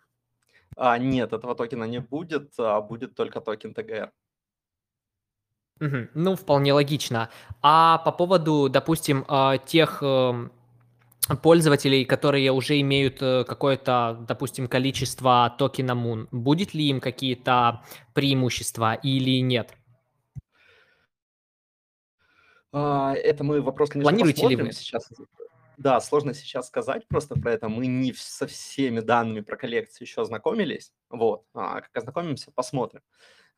А, 0.76 0.98
нет, 0.98 1.34
этого 1.34 1.56
токена 1.56 1.86
не 1.86 2.00
будет, 2.00 2.54
а 2.58 2.82
будет 2.82 3.16
только 3.16 3.42
токен 3.42 3.74
TGR. 3.74 4.12
Мгм. 5.80 6.10
Ну, 6.14 6.36
вполне 6.36 6.74
логично. 6.74 7.30
А 7.62 7.98
по 8.00 8.12
поводу, 8.12 8.70
допустим, 8.70 9.26
а, 9.28 9.58
тех 9.58 10.02
эм, 10.02 10.52
пользователей, 11.42 12.06
которые 12.06 12.52
уже 12.52 12.80
имеют 12.82 13.22
э, 13.22 13.44
какое-то, 13.44 14.24
допустим, 14.28 14.68
количество 14.68 15.54
токена 15.58 15.92
Moon, 15.92 16.28
будет 16.32 16.74
ли 16.74 16.90
им 16.90 17.00
какие-то 17.00 17.82
преимущества 18.14 18.94
или 18.96 19.42
нет? 19.42 19.74
А, 22.72 23.14
Это 23.14 23.44
мы 23.44 23.62
вопрос, 23.62 23.90
конечно, 23.90 24.10
Планируете 24.10 24.48
ли 24.48 24.56
вы? 24.56 24.72
сейчас. 24.74 25.10
Да, 25.78 26.00
сложно 26.02 26.34
сейчас 26.34 26.68
сказать 26.68 27.08
просто 27.08 27.36
про 27.36 27.52
это. 27.52 27.68
Мы 27.68 27.88
не 27.88 28.14
со 28.14 28.46
всеми 28.46 29.00
данными 29.00 29.42
про 29.42 29.58
коллекцию 29.58 30.08
еще 30.08 30.22
ознакомились. 30.22 30.92
Вот. 31.10 31.46
А 31.54 31.82
как 31.82 31.90
ознакомимся, 31.96 32.52
посмотрим. 32.52 33.02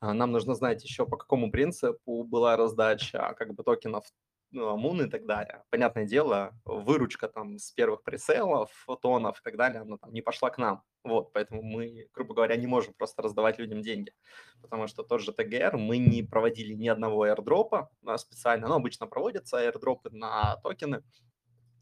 А, 0.06 0.14
нам 0.14 0.32
нужно 0.32 0.54
знать 0.54 0.84
еще, 0.84 1.08
по 1.08 1.18
какому 1.18 1.50
принципу 1.50 2.24
была 2.24 2.56
раздача 2.58 3.34
как 3.38 3.56
бы 3.56 3.64
токенов 3.64 4.06
ну, 4.52 4.78
Moon 4.78 5.08
и 5.08 5.10
так 5.10 5.26
далее. 5.26 5.64
Понятное 5.72 6.06
дело, 6.06 6.52
выручка 6.64 7.28
там 7.28 7.58
с 7.58 7.72
первых 7.72 8.04
преселов, 8.04 8.70
фотонов 8.86 9.40
и 9.40 9.44
так 9.44 9.58
далее, 9.58 9.82
она 9.82 9.98
там 9.98 10.14
не 10.14 10.22
пошла 10.22 10.52
к 10.52 10.60
нам. 10.60 10.84
Вот, 11.04 11.34
поэтому 11.34 11.64
мы, 11.64 12.08
грубо 12.14 12.36
говоря, 12.36 12.56
не 12.56 12.68
можем 12.68 12.94
просто 12.94 13.24
раздавать 13.24 13.58
людям 13.58 13.82
деньги. 13.82 14.14
Потому 14.62 14.86
что 14.88 15.02
тот 15.02 15.22
же 15.22 15.34
TGR 15.34 15.78
мы 15.78 15.98
не 15.98 16.22
проводили 16.22 16.74
ни 16.74 16.88
одного 16.88 17.26
airdrop 17.26 17.82
а 17.82 17.90
специально. 18.18 18.68
Ну, 18.68 18.76
обычно 18.76 19.08
проводятся 19.08 19.58
airdrop 19.58 20.05
ы 20.05 20.12
на 20.12 20.58
токены, 20.58 21.02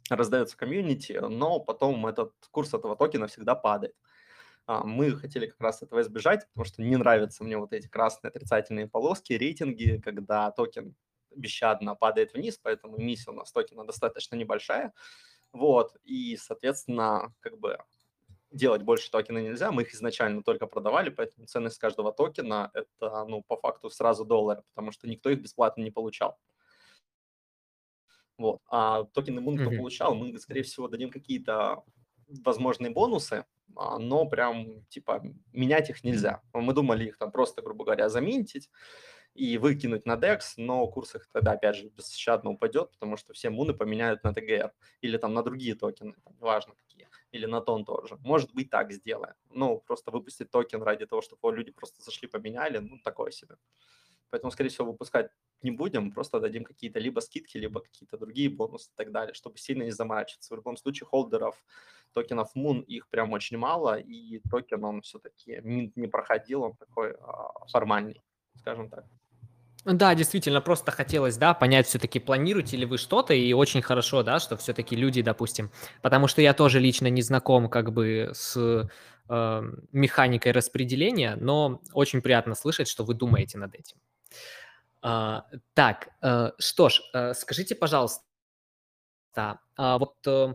раздается 0.10 0.56
комьюнити, 0.56 1.20
но 1.22 1.60
потом 1.60 2.08
этот 2.08 2.32
курс 2.52 2.74
этого 2.74 2.96
токена 2.96 3.28
всегда 3.28 3.56
падает. 3.56 3.96
А, 3.96 4.13
мы 4.68 5.16
хотели 5.18 5.48
как 5.48 5.60
раз 5.60 5.82
этого 5.82 6.02
избежать, 6.02 6.48
потому 6.50 6.66
что 6.66 6.82
не 6.82 6.96
нравятся 6.96 7.44
мне 7.44 7.58
вот 7.58 7.74
эти 7.74 7.88
красные 7.88 8.30
отрицательные 8.30 8.88
полоски, 8.88 9.34
рейтинги, 9.34 10.02
когда 10.04 10.52
токен 10.52 10.96
беспощадно 11.36 11.96
падает 11.96 12.34
вниз, 12.34 12.60
поэтому 12.62 13.00
эмиссия 13.00 13.32
у 13.34 13.36
нас 13.36 13.52
токена 13.52 13.86
достаточно 13.86 14.36
небольшая. 14.36 14.94
Вот, 15.52 15.96
и, 16.04 16.38
соответственно, 16.38 17.34
как 17.40 17.60
бы 17.60 17.78
делать 18.52 18.84
больше 18.84 19.12
токена 19.12 19.40
нельзя, 19.40 19.72
мы 19.72 19.82
их 19.82 19.94
изначально 19.94 20.44
только 20.44 20.68
продавали, 20.68 21.10
поэтому 21.10 21.48
ценность 21.48 21.80
каждого 21.80 22.14
токена– 22.14 22.72
это, 22.74 23.26
ну, 23.26 23.44
по 23.44 23.58
факту 23.58 23.90
сразу 23.90 24.26
доллары, 24.26 24.64
потому 24.74 24.92
что 24.92 25.08
никто 25.08 25.30
их 25.30 25.42
бесплатно 25.42 25.82
не 25.82 25.92
получал. 25.92 26.38
Вот. 28.38 28.62
А 28.68 29.04
токены 29.06 29.40
Moon, 29.40 29.58
кто 29.60 29.72
mm-hmm. 29.72 29.78
получал, 29.78 30.16
мы, 30.16 30.38
скорее 30.40 30.64
всего, 30.64 30.88
дадим 30.88 31.12
какие-то 31.12 31.84
возможные 32.28 32.92
бонусы, 32.92 33.36
а, 33.36 33.46
но 33.68 34.26
прям, 34.26 34.86
типа, 34.86 35.24
менять 35.52 35.90
их 35.90 36.04
нельзя. 36.04 36.42
Мы 36.54 36.74
думали 36.74 37.06
их 37.06 37.18
там 37.18 37.32
просто, 37.32 37.62
грубо 37.62 37.86
говоря, 37.86 38.10
заменить 38.10 38.70
и 39.34 39.58
выкинуть 39.58 40.06
на 40.06 40.16
DEX, 40.16 40.42
но 40.58 40.88
курс 40.88 41.16
их 41.16 41.28
тогда, 41.32 41.54
опять 41.54 41.76
же, 41.76 41.90
бесщадно 41.90 42.52
упадет, 42.52 42.92
потому 42.92 43.18
что 43.18 43.34
все 43.34 43.50
муны 43.50 43.74
поменяют 43.74 44.24
на 44.24 44.32
TGR 44.32 44.72
или 45.02 45.18
там 45.18 45.34
на 45.34 45.42
другие 45.42 45.76
токены, 45.76 46.14
там, 46.24 46.36
неважно 46.40 46.76
какие, 46.76 47.10
или 47.32 47.48
на 47.48 47.62
TON 47.62 47.84
тоже. 47.84 48.18
Может 48.20 48.54
быть, 48.54 48.70
так 48.70 48.92
сделаем. 48.92 49.34
Ну, 49.50 49.80
просто 49.80 50.12
выпустить 50.12 50.52
токен 50.52 50.84
ради 50.84 51.06
того, 51.06 51.22
чтобы 51.22 51.56
люди 51.56 51.72
просто 51.72 52.04
зашли, 52.04 52.28
поменяли, 52.28 52.78
ну, 52.78 53.00
такое 53.04 53.32
себе. 53.32 53.56
Поэтому, 54.34 54.50
скорее 54.50 54.70
всего, 54.70 54.88
выпускать 54.88 55.30
не 55.62 55.70
будем, 55.70 56.12
просто 56.12 56.40
дадим 56.40 56.64
какие-то 56.64 56.98
либо 56.98 57.20
скидки, 57.20 57.56
либо 57.56 57.82
какие-то 57.82 58.18
другие 58.18 58.50
бонусы 58.50 58.90
и 58.90 58.96
так 58.96 59.12
далее, 59.12 59.36
чтобы 59.36 59.60
сильно 59.60 59.84
не 59.84 59.92
заморачиваться. 59.92 60.56
В 60.56 60.58
любом 60.58 60.76
случае, 60.76 61.06
холдеров 61.06 61.64
токенов 62.14 62.50
Moon 62.56 62.82
их 62.82 63.08
прям 63.10 63.32
очень 63.32 63.60
мало, 63.60 64.00
и 64.00 64.40
токен 64.50 64.84
он 64.86 65.02
все-таки 65.04 65.62
не 65.64 66.08
проходил, 66.08 66.64
он 66.64 66.74
такой 66.74 67.12
а, 67.12 67.52
формальный, 67.68 68.24
скажем 68.56 68.90
так. 68.90 69.06
Да, 69.86 70.16
действительно, 70.16 70.62
просто 70.62 70.90
хотелось, 70.90 71.38
да, 71.38 71.54
понять 71.54 71.86
все-таки, 71.86 72.20
планируете 72.20 72.76
ли 72.76 72.88
вы 72.88 72.98
что-то, 72.98 73.36
и 73.36 73.54
очень 73.54 73.84
хорошо, 73.84 74.24
да, 74.24 74.40
что 74.40 74.58
все-таки 74.58 74.96
люди, 74.96 75.22
допустим, 75.22 75.70
потому 76.02 76.28
что 76.28 76.42
я 76.42 76.56
тоже 76.56 76.80
лично 76.80 77.06
не 77.06 77.22
знаком 77.22 77.70
как 77.70 77.94
бы 77.94 78.32
с 78.34 78.58
э, 79.30 79.62
механикой 79.92 80.54
распределения, 80.54 81.36
но 81.40 81.82
очень 81.94 82.24
приятно 82.24 82.56
слышать, 82.56 82.88
что 82.88 83.04
вы 83.04 83.14
думаете 83.14 83.60
над 83.60 83.76
этим. 83.76 83.98
А, 85.02 85.46
так, 85.74 86.10
э, 86.22 86.52
что 86.60 86.90
ж, 86.90 87.02
э, 87.14 87.34
скажите, 87.34 87.76
пожалуйста, 87.76 88.24
а 89.36 89.98
вот 89.98 90.16
э, 90.26 90.54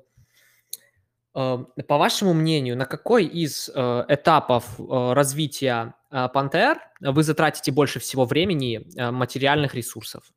по 1.34 1.98
вашему 1.98 2.34
мнению, 2.34 2.76
на 2.76 2.86
какой 2.86 3.24
из 3.24 3.68
этапов 3.68 4.64
развития 4.78 5.94
а, 6.10 6.28
Пантер, 6.28 6.80
вы 7.00 7.22
затратите 7.22 7.70
больше 7.70 8.00
всего 8.00 8.24
времени, 8.24 8.86
а, 8.98 9.12
материальных 9.12 9.74
ресурсов? 9.74 10.32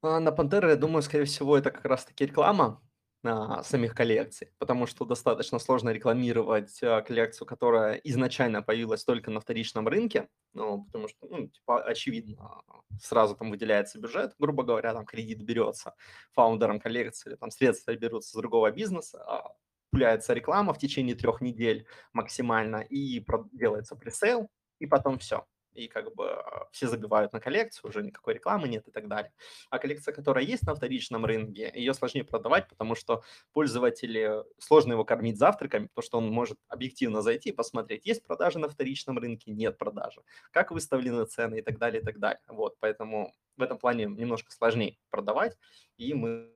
А, 0.00 0.20
на 0.20 0.30
Пантеры, 0.32 0.70
я 0.70 0.76
думаю, 0.76 1.02
скорее 1.02 1.24
всего, 1.24 1.56
это 1.58 1.70
как 1.70 1.84
раз-таки 1.84 2.26
реклама 2.26 2.80
а, 3.24 3.62
самих 3.62 3.94
коллекций, 3.94 4.48
потому 4.58 4.86
что 4.86 5.04
достаточно 5.04 5.60
сложно 5.60 5.90
рекламировать 5.90 6.82
а, 6.82 7.02
коллекцию, 7.02 7.46
которая 7.46 7.94
изначально 7.94 8.62
появилась 8.62 9.04
только 9.04 9.30
на 9.30 9.40
вторичном 9.40 9.86
рынке, 9.86 10.28
ну, 10.54 10.84
потому 10.84 11.06
что, 11.08 11.26
ну, 11.28 11.46
типа, 11.46 11.84
очевидно, 11.84 12.62
сразу 13.00 13.36
там 13.36 13.50
выделяется 13.50 14.00
бюджет, 14.00 14.34
грубо 14.38 14.64
говоря, 14.64 14.92
там 14.92 15.06
кредит 15.06 15.40
берется 15.42 15.94
фаундером 16.32 16.80
коллекции, 16.80 17.30
или 17.30 17.36
там 17.36 17.50
средства 17.52 17.94
берутся 17.94 18.30
с 18.30 18.36
другого 18.36 18.72
бизнеса, 18.72 19.22
а 19.24 19.54
пуляется 19.90 20.32
реклама 20.32 20.74
в 20.74 20.78
течение 20.78 21.14
трех 21.14 21.40
недель 21.40 21.86
максимально, 22.12 22.78
и 22.78 23.24
делается 23.52 23.94
пресейл, 23.94 24.48
и 24.80 24.86
потом 24.86 25.18
все. 25.18 25.46
И 25.74 25.88
как 25.88 26.14
бы 26.14 26.30
а, 26.30 26.68
все 26.72 26.88
забивают 26.88 27.32
на 27.32 27.40
коллекцию, 27.40 27.88
уже 27.88 28.02
никакой 28.02 28.34
рекламы 28.34 28.68
нет 28.68 28.86
и 28.88 28.90
так 28.90 29.08
далее. 29.08 29.32
А 29.70 29.78
коллекция, 29.78 30.12
которая 30.12 30.44
есть 30.44 30.64
на 30.64 30.74
вторичном 30.74 31.24
рынке, 31.24 31.72
ее 31.74 31.94
сложнее 31.94 32.24
продавать, 32.24 32.68
потому 32.68 32.94
что 32.94 33.22
пользователи, 33.52 34.44
сложно 34.58 34.92
его 34.92 35.04
кормить 35.04 35.38
завтраками, 35.38 35.86
потому 35.86 36.04
что 36.04 36.18
он 36.18 36.28
может 36.28 36.58
объективно 36.68 37.22
зайти 37.22 37.50
и 37.50 37.52
посмотреть, 37.52 38.06
есть 38.06 38.22
продажи 38.22 38.58
на 38.58 38.68
вторичном 38.68 39.18
рынке, 39.18 39.50
нет 39.50 39.78
продажи, 39.78 40.22
как 40.50 40.70
выставлены 40.70 41.24
цены 41.26 41.58
и 41.58 41.62
так 41.62 41.78
далее, 41.78 42.02
и 42.02 42.04
так 42.04 42.18
далее. 42.18 42.40
Вот, 42.48 42.76
поэтому 42.80 43.34
в 43.56 43.62
этом 43.62 43.78
плане 43.78 44.06
немножко 44.06 44.52
сложнее 44.52 44.98
продавать, 45.10 45.56
и 45.96 46.14
мы 46.14 46.52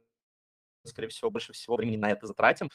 скорее 0.88 1.08
всего, 1.08 1.30
больше 1.30 1.52
всего 1.52 1.76
времени 1.76 1.96
на 1.96 2.10
это 2.10 2.26
затратим. 2.26 2.70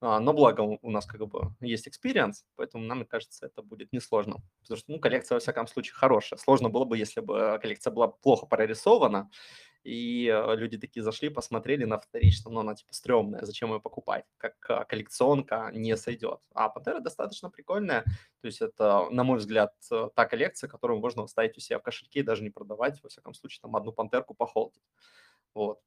А, 0.00 0.20
но 0.20 0.32
благо 0.32 0.60
у 0.60 0.90
нас 0.90 1.06
как 1.06 1.26
бы 1.26 1.54
есть 1.60 1.88
experience, 1.88 2.44
поэтому 2.56 2.84
нам, 2.84 3.04
кажется, 3.06 3.46
это 3.46 3.62
будет 3.62 3.92
несложно. 3.92 4.36
Потому 4.60 4.78
что, 4.78 4.92
ну, 4.92 5.00
коллекция, 5.00 5.36
во 5.36 5.40
всяком 5.40 5.66
случае, 5.66 5.94
хорошая. 5.94 6.38
Сложно 6.38 6.68
было 6.68 6.84
бы, 6.84 6.98
если 6.98 7.20
бы 7.20 7.58
коллекция 7.62 7.90
была 7.90 8.08
плохо 8.08 8.46
прорисована, 8.46 9.30
и 9.86 10.26
э, 10.26 10.56
люди 10.56 10.78
такие 10.78 11.02
зашли, 11.04 11.28
посмотрели 11.28 11.84
на 11.84 11.98
вторичном, 11.98 12.54
но 12.54 12.60
она 12.60 12.74
типа 12.74 12.92
стрёмная, 12.92 13.44
зачем 13.44 13.72
ее 13.72 13.80
покупать? 13.80 14.24
Как 14.36 14.54
а, 14.68 14.84
коллекционка 14.84 15.70
не 15.72 15.96
сойдет. 15.96 16.40
А 16.54 16.68
Пантера 16.68 16.98
достаточно 16.98 17.50
прикольная, 17.50 18.02
то 18.02 18.46
есть 18.46 18.60
это, 18.60 19.08
на 19.10 19.22
мой 19.22 19.38
взгляд, 19.38 19.72
э, 19.92 20.08
та 20.16 20.26
коллекция, 20.26 20.68
которую 20.68 20.98
можно 20.98 21.22
оставить 21.22 21.56
у 21.56 21.60
себя 21.60 21.78
в 21.78 21.82
кошельке 21.82 22.20
и 22.20 22.22
даже 22.24 22.42
не 22.42 22.50
продавать, 22.50 23.00
во 23.02 23.08
всяком 23.08 23.32
случае, 23.32 23.60
там 23.62 23.76
одну 23.76 23.92
пантерку 23.92 24.34
похолдить. 24.34 24.82
Вот. 25.54 25.78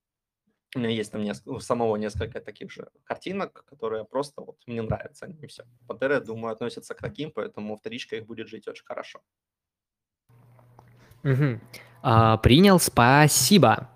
У 0.76 0.80
меня 0.80 0.90
есть 0.90 1.12
там 1.12 1.24
несколько, 1.24 1.50
у 1.50 1.60
самого 1.60 1.96
несколько 1.96 2.40
таких 2.40 2.72
же 2.72 2.90
картинок, 3.04 3.64
которые 3.66 4.06
просто 4.06 4.42
вот 4.42 4.58
мне 4.68 4.82
нравятся, 4.82 5.26
они 5.26 5.48
все. 5.48 5.64
Пантеры, 5.88 6.16
я 6.16 6.20
думаю, 6.20 6.52
относятся 6.52 6.94
к 6.94 7.02
таким, 7.02 7.32
поэтому 7.32 7.76
вторичка 7.76 8.18
их 8.18 8.26
будет 8.26 8.48
жить 8.48 8.68
очень 8.68 8.86
хорошо. 8.86 9.20
Угу. 11.24 11.60
А, 12.04 12.38
принял, 12.38 12.80
спасибо. 12.80 13.90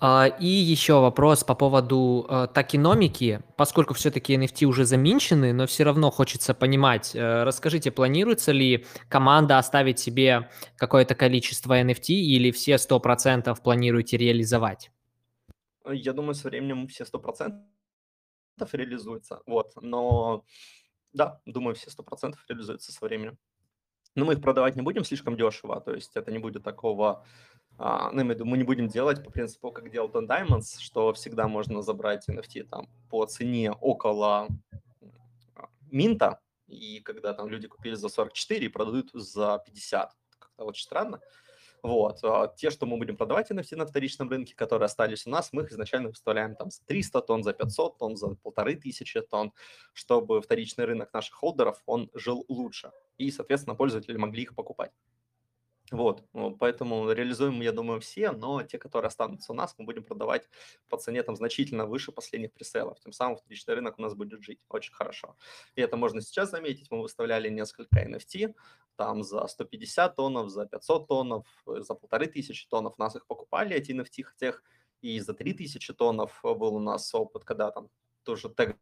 А, 0.00 0.26
и 0.26 0.46
еще 0.46 1.00
вопрос 1.00 1.44
по 1.44 1.54
поводу 1.54 2.26
а, 2.28 2.46
токеномики, 2.46 3.40
поскольку 3.56 3.94
все-таки 3.94 4.34
NFT 4.34 4.64
уже 4.64 4.84
заминчены, 4.84 5.52
но 5.52 5.66
все 5.66 5.84
равно 5.84 6.10
хочется 6.10 6.52
понимать, 6.52 7.12
а, 7.14 7.44
расскажите, 7.44 7.90
планируется 7.90 8.52
ли 8.52 8.86
команда 9.08 9.58
оставить 9.58 9.98
себе 9.98 10.50
какое-то 10.76 11.14
количество 11.14 11.80
NFT 11.80 12.08
или 12.08 12.50
все 12.50 12.74
100% 12.74 13.56
планируете 13.62 14.16
реализовать? 14.16 14.90
Я 15.86 16.12
думаю, 16.12 16.34
со 16.34 16.48
временем 16.48 16.86
все 16.88 17.04
сто 17.04 17.18
процентов 17.18 17.68
реализуются. 18.72 19.42
Вот, 19.46 19.72
но 19.80 20.44
да, 21.12 21.40
думаю, 21.46 21.74
все 21.74 21.90
сто 21.90 22.02
процентов 22.02 22.44
реализуются 22.48 22.92
со 22.92 23.04
временем. 23.04 23.38
Но 24.14 24.24
мы 24.24 24.34
их 24.34 24.40
продавать 24.40 24.76
не 24.76 24.82
будем 24.82 25.04
слишком 25.04 25.36
дешево, 25.36 25.80
то 25.80 25.92
есть 25.92 26.16
это 26.16 26.30
не 26.30 26.38
будет 26.38 26.62
такого, 26.62 27.24
а, 27.78 28.12
ну, 28.12 28.24
мы 28.24 28.56
не 28.56 28.62
будем 28.62 28.86
делать 28.86 29.24
по 29.24 29.30
принципу, 29.30 29.72
как 29.72 29.90
делал 29.90 30.08
Don 30.08 30.28
Diamonds, 30.28 30.78
что 30.78 31.12
всегда 31.14 31.48
можно 31.48 31.82
забрать 31.82 32.28
NFT 32.28 32.64
там 32.64 32.88
по 33.10 33.26
цене 33.26 33.72
около 33.72 34.48
а, 35.56 35.68
минта, 35.90 36.40
и 36.68 37.00
когда 37.00 37.34
там 37.34 37.48
люди 37.48 37.66
купили 37.66 37.94
за 37.94 38.08
44 38.08 38.66
и 38.66 38.68
продают 38.68 39.10
за 39.12 39.60
50. 39.66 40.12
Как-то 40.38 40.64
очень 40.64 40.84
странно. 40.84 41.20
Вот. 41.84 42.20
А 42.24 42.48
те, 42.48 42.70
что 42.70 42.86
мы 42.86 42.96
будем 42.96 43.18
продавать 43.18 43.50
NFT 43.50 43.76
на 43.76 43.84
вторичном 43.84 44.30
рынке, 44.30 44.54
которые 44.54 44.86
остались 44.86 45.26
у 45.26 45.30
нас, 45.30 45.52
мы 45.52 45.64
их 45.64 45.70
изначально 45.70 46.08
выставляем 46.08 46.56
там 46.56 46.70
за 46.70 46.82
300 46.86 47.20
тонн, 47.20 47.42
за 47.42 47.52
500 47.52 47.98
тонн, 47.98 48.16
за 48.16 48.28
полторы 48.36 48.74
тысячи 48.74 49.20
тонн, 49.20 49.52
чтобы 49.92 50.40
вторичный 50.40 50.86
рынок 50.86 51.12
наших 51.12 51.34
холдеров, 51.34 51.82
он 51.84 52.10
жил 52.14 52.46
лучше. 52.48 52.90
И, 53.18 53.30
соответственно, 53.30 53.76
пользователи 53.76 54.16
могли 54.16 54.44
их 54.44 54.54
покупать. 54.54 54.92
Вот, 55.94 56.24
ну, 56.32 56.50
поэтому 56.50 57.12
реализуем, 57.12 57.60
я 57.60 57.70
думаю, 57.70 58.00
все, 58.00 58.32
но 58.32 58.64
те, 58.64 58.78
которые 58.78 59.06
останутся 59.06 59.52
у 59.52 59.54
нас, 59.54 59.76
мы 59.78 59.84
будем 59.84 60.02
продавать 60.02 60.48
по 60.88 60.96
цене 60.96 61.22
там 61.22 61.36
значительно 61.36 61.86
выше 61.86 62.10
последних 62.10 62.52
преселов. 62.52 62.98
Тем 62.98 63.12
самым 63.12 63.36
вторичный 63.36 63.74
рынок 63.74 63.96
у 63.98 64.02
нас 64.02 64.14
будет 64.14 64.42
жить 64.42 64.58
очень 64.68 64.92
хорошо. 64.92 65.36
И 65.76 65.80
это 65.80 65.96
можно 65.96 66.20
сейчас 66.20 66.50
заметить. 66.50 66.90
Мы 66.90 67.00
выставляли 67.00 67.48
несколько 67.48 68.04
NFT, 68.04 68.54
там 68.96 69.22
за 69.22 69.46
150 69.46 70.16
тоннов, 70.16 70.50
за 70.50 70.66
500 70.66 71.06
тоннов, 71.06 71.46
за 71.64 71.94
полторы 71.94 72.26
тысячи 72.26 72.66
тоннов. 72.68 72.98
Нас 72.98 73.14
их 73.14 73.24
покупали, 73.28 73.76
эти 73.76 73.92
NFT 73.92 74.24
тех, 74.36 74.64
и 75.00 75.20
за 75.20 75.32
3000 75.32 75.92
тоннов 75.92 76.40
был 76.42 76.74
у 76.74 76.80
нас 76.80 77.14
опыт, 77.14 77.44
когда 77.44 77.70
там 77.70 77.88
тоже 78.24 78.48
тег 78.48 78.76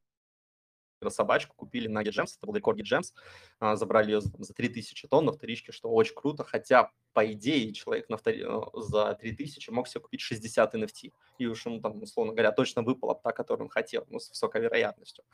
собачку 1.10 1.54
купили 1.56 1.88
на 1.88 2.02
GetGems, 2.02 2.36
это 2.38 2.46
был 2.46 2.54
рекорд 2.54 2.78
GetGems, 2.80 3.12
а, 3.58 3.76
забрали 3.76 4.12
ее 4.12 4.20
за 4.20 4.54
3000 4.54 5.08
тонн 5.08 5.26
на 5.26 5.32
вторичке, 5.32 5.72
что 5.72 5.90
очень 5.90 6.14
круто, 6.14 6.44
хотя, 6.44 6.90
по 7.12 7.30
идее, 7.32 7.72
человек 7.72 8.08
на 8.08 8.16
втори... 8.16 8.44
Э, 8.46 8.60
за 8.74 9.14
3000 9.14 9.70
мог 9.70 9.88
себе 9.88 10.00
купить 10.00 10.20
60 10.20 10.74
NFT, 10.74 11.12
и 11.38 11.46
уж 11.46 11.66
ему 11.66 11.80
там, 11.80 12.02
условно 12.02 12.32
говоря, 12.32 12.52
точно 12.52 12.82
выпала 12.82 13.14
та, 13.14 13.32
которую 13.32 13.66
он 13.66 13.70
хотел, 13.70 14.06
ну, 14.08 14.18
с 14.18 14.30
высокой 14.30 14.60
вероятностью. 14.60 15.24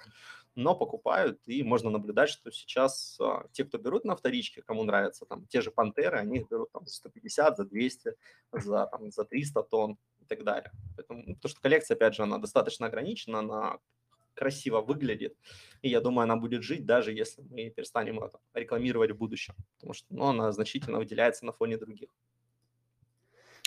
Но 0.55 0.75
покупают, 0.75 1.41
и 1.47 1.63
можно 1.63 1.91
наблюдать, 1.91 2.31
что 2.31 2.51
сейчас 2.51 3.19
а, 3.21 3.47
те, 3.53 3.65
кто 3.65 3.79
берут 3.79 4.05
на 4.05 4.17
вторичке, 4.17 4.63
кому 4.63 4.85
нравятся 4.85 5.25
там 5.25 5.47
те 5.47 5.61
же 5.61 5.71
пантеры, 5.71 6.19
они 6.19 6.39
их 6.39 6.49
берут 6.49 6.73
там 6.73 6.87
за 6.87 6.95
150, 6.95 7.57
за 7.57 7.65
200, 7.65 8.15
за, 8.53 8.87
там, 8.87 9.11
за 9.11 9.25
300 9.25 9.63
тонн 9.63 9.99
и 10.21 10.25
так 10.25 10.45
далее. 10.45 10.73
Поэтому, 10.97 11.23
ну, 11.27 11.35
потому 11.35 11.51
что 11.51 11.61
коллекция, 11.61 11.95
опять 11.95 12.15
же, 12.15 12.23
она 12.23 12.39
достаточно 12.39 12.87
ограничена, 12.87 13.39
она 13.39 13.79
красиво 14.39 14.81
выглядит. 14.81 15.35
И 15.83 15.89
я 15.89 16.01
думаю, 16.01 16.25
она 16.25 16.37
будет 16.37 16.63
жить, 16.63 16.87
даже 16.87 17.13
если 17.13 17.43
мы 17.43 17.71
перестанем 17.71 18.21
это 18.21 18.39
рекламировать 18.55 19.11
в 19.11 19.17
будущем, 19.17 19.55
потому 19.77 19.95
что 19.95 20.07
ну, 20.11 20.25
она 20.25 20.53
значительно 20.53 20.99
выделяется 20.99 21.45
на 21.45 21.53
фоне 21.53 21.77
других. 21.77 22.09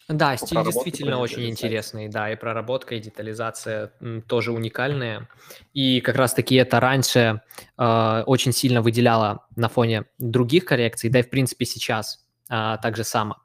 Да, 0.08 0.36
стиль 0.36 0.64
действительно 0.64 1.20
очень 1.20 1.50
интересный, 1.50 2.10
да, 2.10 2.32
и 2.32 2.36
проработка, 2.36 2.96
и 2.96 3.00
детализация 3.00 3.94
тоже 4.28 4.52
уникальная. 4.52 5.30
И 5.74 6.02
как 6.02 6.16
раз-таки 6.16 6.56
это 6.56 6.80
раньше 6.80 7.42
э, 7.78 8.24
очень 8.26 8.52
сильно 8.52 8.82
выделяло 8.82 9.46
на 9.56 9.70
фоне 9.70 10.06
других 10.18 10.66
коллекций, 10.66 11.10
да 11.10 11.20
и 11.20 11.24
в 11.24 11.30
принципе 11.30 11.66
сейчас 11.66 12.26
э, 12.50 12.78
так 12.82 12.98
же 12.98 13.04
само. 13.04 13.38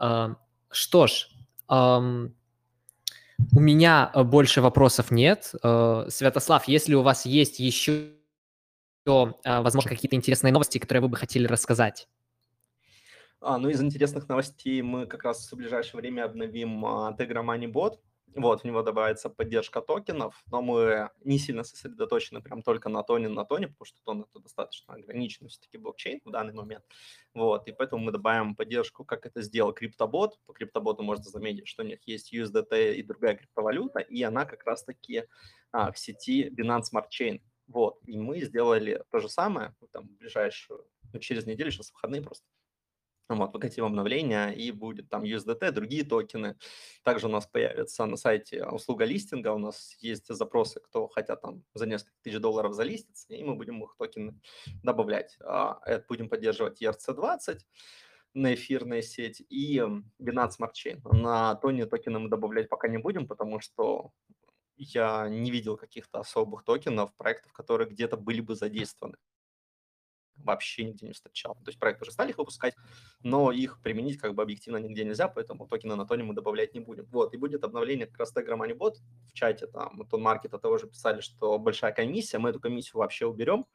Э, 0.00 0.34
что 0.70 1.06
ж, 1.06 1.28
э, 1.68 2.28
у 3.54 3.60
меня 3.60 4.10
э, 4.14 4.22
больше 4.22 4.60
вопросов 4.60 5.10
нет. 5.10 5.52
Э, 5.62 6.06
Святослав, 6.08 6.68
если 6.68 6.94
у 6.94 7.02
вас 7.02 7.26
есть 7.26 7.58
еще, 7.58 8.10
э, 9.06 9.20
возможно, 9.44 9.90
какие-то 9.90 10.16
интересные 10.16 10.52
новости, 10.52 10.78
которые 10.78 11.02
вы 11.02 11.08
бы 11.08 11.16
хотели 11.16 11.46
рассказать? 11.46 12.08
А, 13.40 13.58
ну, 13.58 13.68
из 13.68 13.82
интересных 13.82 14.28
новостей 14.28 14.80
мы 14.82 15.06
как 15.06 15.24
раз 15.24 15.50
в 15.50 15.56
ближайшее 15.56 16.00
время 16.00 16.24
обновим 16.24 16.84
а, 16.86 17.16
Tegra 17.18 17.44
Money 17.44 17.70
Bot. 17.70 17.98
Вот, 18.34 18.62
в 18.62 18.64
него 18.64 18.82
добавится 18.82 19.28
поддержка 19.28 19.82
токенов, 19.82 20.42
но 20.50 20.62
мы 20.62 21.10
не 21.22 21.38
сильно 21.38 21.64
сосредоточены 21.64 22.40
прям 22.40 22.62
только 22.62 22.88
на 22.88 23.02
тоне, 23.02 23.28
на 23.28 23.44
тоне, 23.44 23.68
потому 23.68 23.84
что 23.84 24.00
тон 24.04 24.22
это 24.22 24.40
достаточно 24.42 24.94
ограниченный 24.94 25.50
все-таки 25.50 25.76
блокчейн 25.76 26.20
в 26.24 26.30
данный 26.30 26.54
момент. 26.54 26.84
Вот, 27.34 27.68
и 27.68 27.72
поэтому 27.72 28.04
мы 28.04 28.12
добавим 28.12 28.56
поддержку, 28.56 29.04
как 29.04 29.26
это 29.26 29.42
сделал 29.42 29.74
криптобот. 29.74 30.38
По 30.46 30.54
криптоботу 30.54 31.02
можно 31.02 31.24
заметить, 31.24 31.68
что 31.68 31.82
у 31.82 31.86
них 31.86 32.00
есть 32.06 32.32
USDT 32.32 32.94
и 32.94 33.02
другая 33.02 33.36
криптовалюта, 33.36 34.00
и 34.00 34.22
она 34.22 34.46
как 34.46 34.64
раз-таки 34.64 35.24
а, 35.70 35.92
в 35.92 35.98
сети 35.98 36.48
Binance 36.48 36.84
Smart 36.92 37.08
Chain. 37.10 37.42
Вот, 37.66 37.98
и 38.06 38.18
мы 38.18 38.40
сделали 38.40 39.04
то 39.10 39.18
же 39.18 39.28
самое, 39.28 39.74
там, 39.92 40.08
ближайшую, 40.18 40.86
ну, 41.12 41.20
через 41.20 41.46
неделю, 41.46 41.70
сейчас 41.70 41.92
выходные 41.92 42.22
просто, 42.22 42.46
вот, 43.38 43.52
выкатим 43.52 43.84
обновление, 43.84 44.54
и 44.54 44.70
будет 44.70 45.08
там 45.08 45.22
USDT, 45.22 45.70
другие 45.72 46.04
токены. 46.04 46.56
Также 47.02 47.26
у 47.26 47.30
нас 47.30 47.46
появится 47.46 48.06
на 48.06 48.16
сайте 48.16 48.64
услуга 48.66 49.04
листинга, 49.04 49.52
у 49.52 49.58
нас 49.58 49.96
есть 50.00 50.26
запросы, 50.28 50.80
кто 50.80 51.08
хотят 51.08 51.42
там 51.42 51.64
за 51.74 51.86
несколько 51.86 52.16
тысяч 52.22 52.38
долларов 52.38 52.74
залиститься, 52.74 53.32
и 53.34 53.42
мы 53.44 53.54
будем 53.54 53.82
их 53.82 53.94
токены 53.98 54.40
добавлять. 54.82 55.36
А, 55.40 55.80
это 55.86 56.04
будем 56.08 56.28
поддерживать 56.28 56.82
ERC-20 56.82 57.60
на 58.34 58.54
эфирная 58.54 59.02
сеть 59.02 59.42
и 59.48 59.78
Binance 60.20 60.52
Smart 60.58 60.72
Chain. 60.72 61.00
На 61.12 61.54
тоне 61.56 61.86
токены 61.86 62.18
мы 62.18 62.28
добавлять 62.28 62.68
пока 62.68 62.88
не 62.88 62.98
будем, 62.98 63.26
потому 63.26 63.60
что 63.60 64.10
я 64.76 65.28
не 65.28 65.50
видел 65.50 65.76
каких-то 65.76 66.20
особых 66.20 66.64
токенов, 66.64 67.14
проектов, 67.16 67.52
которые 67.52 67.88
где-то 67.88 68.16
были 68.16 68.40
бы 68.40 68.54
задействованы 68.54 69.16
вообще 70.44 70.84
нигде 70.84 71.06
не 71.06 71.12
встречал. 71.12 71.54
То 71.54 71.68
есть 71.68 71.78
проект 71.78 72.02
уже 72.02 72.12
стали 72.12 72.30
их 72.30 72.38
выпускать, 72.38 72.74
но 73.22 73.52
их 73.52 73.80
применить 73.82 74.18
как 74.18 74.34
бы 74.34 74.42
объективно 74.42 74.78
нигде 74.78 75.04
нельзя, 75.04 75.28
поэтому 75.28 75.66
токены 75.66 75.96
на 75.96 76.06
тоне 76.06 76.24
мы 76.24 76.34
добавлять 76.34 76.74
не 76.74 76.80
будем. 76.80 77.06
Вот, 77.10 77.34
и 77.34 77.36
будет 77.36 77.64
обновление 77.64 78.06
как 78.06 78.18
раз 78.18 78.34
Tegra 78.34 78.56
Moneybot 78.56 78.96
в 79.28 79.32
чате, 79.32 79.66
там, 79.66 80.06
Тон 80.10 80.22
Маркета 80.22 80.58
того 80.58 80.78
же 80.78 80.86
писали, 80.88 81.20
что 81.20 81.58
большая 81.58 81.92
комиссия, 81.92 82.38
мы 82.38 82.50
эту 82.50 82.60
комиссию 82.60 82.98
вообще 82.98 83.26
уберем, 83.26 83.66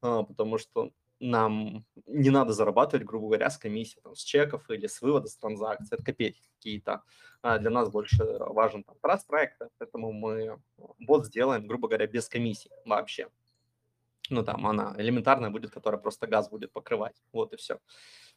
а, 0.00 0.22
потому 0.22 0.58
что 0.58 0.92
нам 1.20 1.84
не 2.06 2.30
надо 2.30 2.52
зарабатывать, 2.52 3.04
грубо 3.04 3.26
говоря, 3.26 3.50
с 3.50 3.58
комиссии, 3.58 4.00
там, 4.00 4.14
с 4.14 4.22
чеков 4.22 4.68
или 4.70 4.86
с 4.86 5.02
вывода 5.02 5.28
с 5.28 5.36
транзакций, 5.36 5.96
это 5.96 6.04
копейки 6.04 6.40
какие-то. 6.56 7.02
А 7.42 7.58
для 7.58 7.70
нас 7.70 7.90
больше 7.90 8.24
важен 8.38 8.84
там, 8.84 8.96
траст 9.00 9.26
проекта, 9.26 9.68
поэтому 9.78 10.12
мы 10.12 10.60
бот 10.98 11.26
сделаем, 11.26 11.66
грубо 11.66 11.88
говоря, 11.88 12.06
без 12.06 12.28
комиссии 12.28 12.70
вообще 12.84 13.28
ну, 14.30 14.44
там 14.44 14.66
она 14.66 14.94
элементарная 14.98 15.50
будет, 15.50 15.70
которая 15.70 16.00
просто 16.00 16.26
газ 16.26 16.48
будет 16.48 16.72
покрывать. 16.72 17.22
Вот 17.32 17.52
и 17.52 17.56
все. 17.56 17.78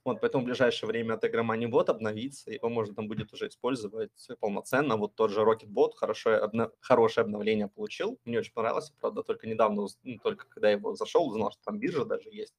Вот, 0.03 0.19
поэтому 0.19 0.43
в 0.43 0.47
ближайшее 0.47 0.87
время 0.87 1.15
Tegra 1.15 1.43
Moneybot 1.45 1.85
обновится, 1.85 2.49
его 2.51 2.69
можно 2.69 2.95
там 2.95 3.07
будет 3.07 3.31
уже 3.33 3.47
использовать 3.47 4.11
полноценно. 4.39 4.97
Вот 4.97 5.15
тот 5.15 5.29
же 5.29 5.41
RocketBot 5.41 5.91
хорошее, 5.95 6.37
обна... 6.37 6.71
хорошее 6.79 7.23
обновление 7.23 7.67
получил. 7.67 8.19
Мне 8.25 8.39
очень 8.39 8.53
понравилось, 8.53 8.91
правда, 8.99 9.21
только 9.21 9.47
недавно, 9.47 9.87
ну, 10.03 10.17
только 10.19 10.47
когда 10.47 10.71
его 10.71 10.95
зашел, 10.95 11.27
узнал, 11.27 11.51
что 11.51 11.61
там 11.63 11.77
биржа 11.77 12.05
даже 12.05 12.29
есть. 12.29 12.55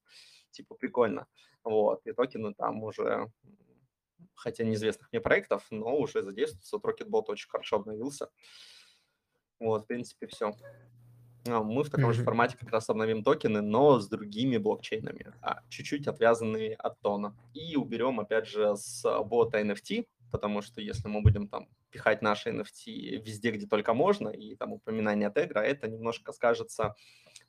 Типа 0.51 0.75
прикольно. 0.75 1.27
Вот, 1.65 2.05
и 2.05 2.13
токены 2.13 2.53
там 2.53 2.81
уже, 2.83 3.29
хотя 4.35 4.63
неизвестных 4.63 5.11
мне 5.11 5.19
проектов, 5.19 5.65
но 5.69 5.97
уже 5.97 6.21
задействуются. 6.21 6.77
Вот 6.77 6.85
RocketBot 6.85 7.23
очень 7.27 7.49
хорошо 7.49 7.77
обновился. 7.77 8.29
Вот, 9.59 9.83
в 9.83 9.87
принципе, 9.87 10.27
все. 10.27 10.53
А, 11.47 11.61
мы 11.61 11.83
в 11.83 11.89
таком 11.89 12.09
mm-hmm. 12.09 12.13
же 12.13 12.23
формате 12.23 12.57
как 12.57 12.71
раз 12.71 12.89
обновим 12.89 13.23
токены, 13.23 13.61
но 13.61 13.99
с 13.99 14.07
другими 14.07 14.57
блокчейнами, 14.57 15.33
а 15.41 15.61
чуть-чуть 15.69 16.07
отвязанные 16.07 16.75
от 16.75 16.99
тона. 17.01 17.35
И 17.53 17.75
уберем, 17.75 18.19
опять 18.19 18.47
же, 18.47 18.75
с 18.75 19.03
бота 19.23 19.61
NFT, 19.61 20.05
потому 20.31 20.61
что 20.61 20.81
если 20.81 21.07
мы 21.07 21.21
будем 21.21 21.47
там 21.47 21.67
пихать 21.91 22.21
наши 22.21 22.49
NFT 22.49 23.21
везде, 23.23 23.51
где 23.51 23.67
только 23.67 23.93
можно, 23.93 24.29
и 24.29 24.55
там 24.55 24.73
упоминание 24.73 25.29
тегра, 25.29 25.59
это 25.59 25.87
немножко 25.87 26.31
скажется 26.31 26.95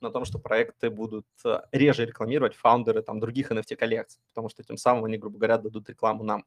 на 0.01 0.11
том, 0.11 0.25
что 0.25 0.39
проекты 0.39 0.89
будут 0.89 1.25
э, 1.45 1.61
реже 1.71 2.05
рекламировать 2.05 2.53
фаундеры 2.53 3.01
там 3.01 3.19
других 3.19 3.51
NFT-коллекций, 3.51 4.21
потому 4.27 4.49
что 4.49 4.63
тем 4.63 4.77
самым 4.77 5.05
они, 5.05 5.17
грубо 5.17 5.37
говоря, 5.37 5.57
дадут 5.57 5.89
рекламу 5.89 6.23
нам. 6.23 6.45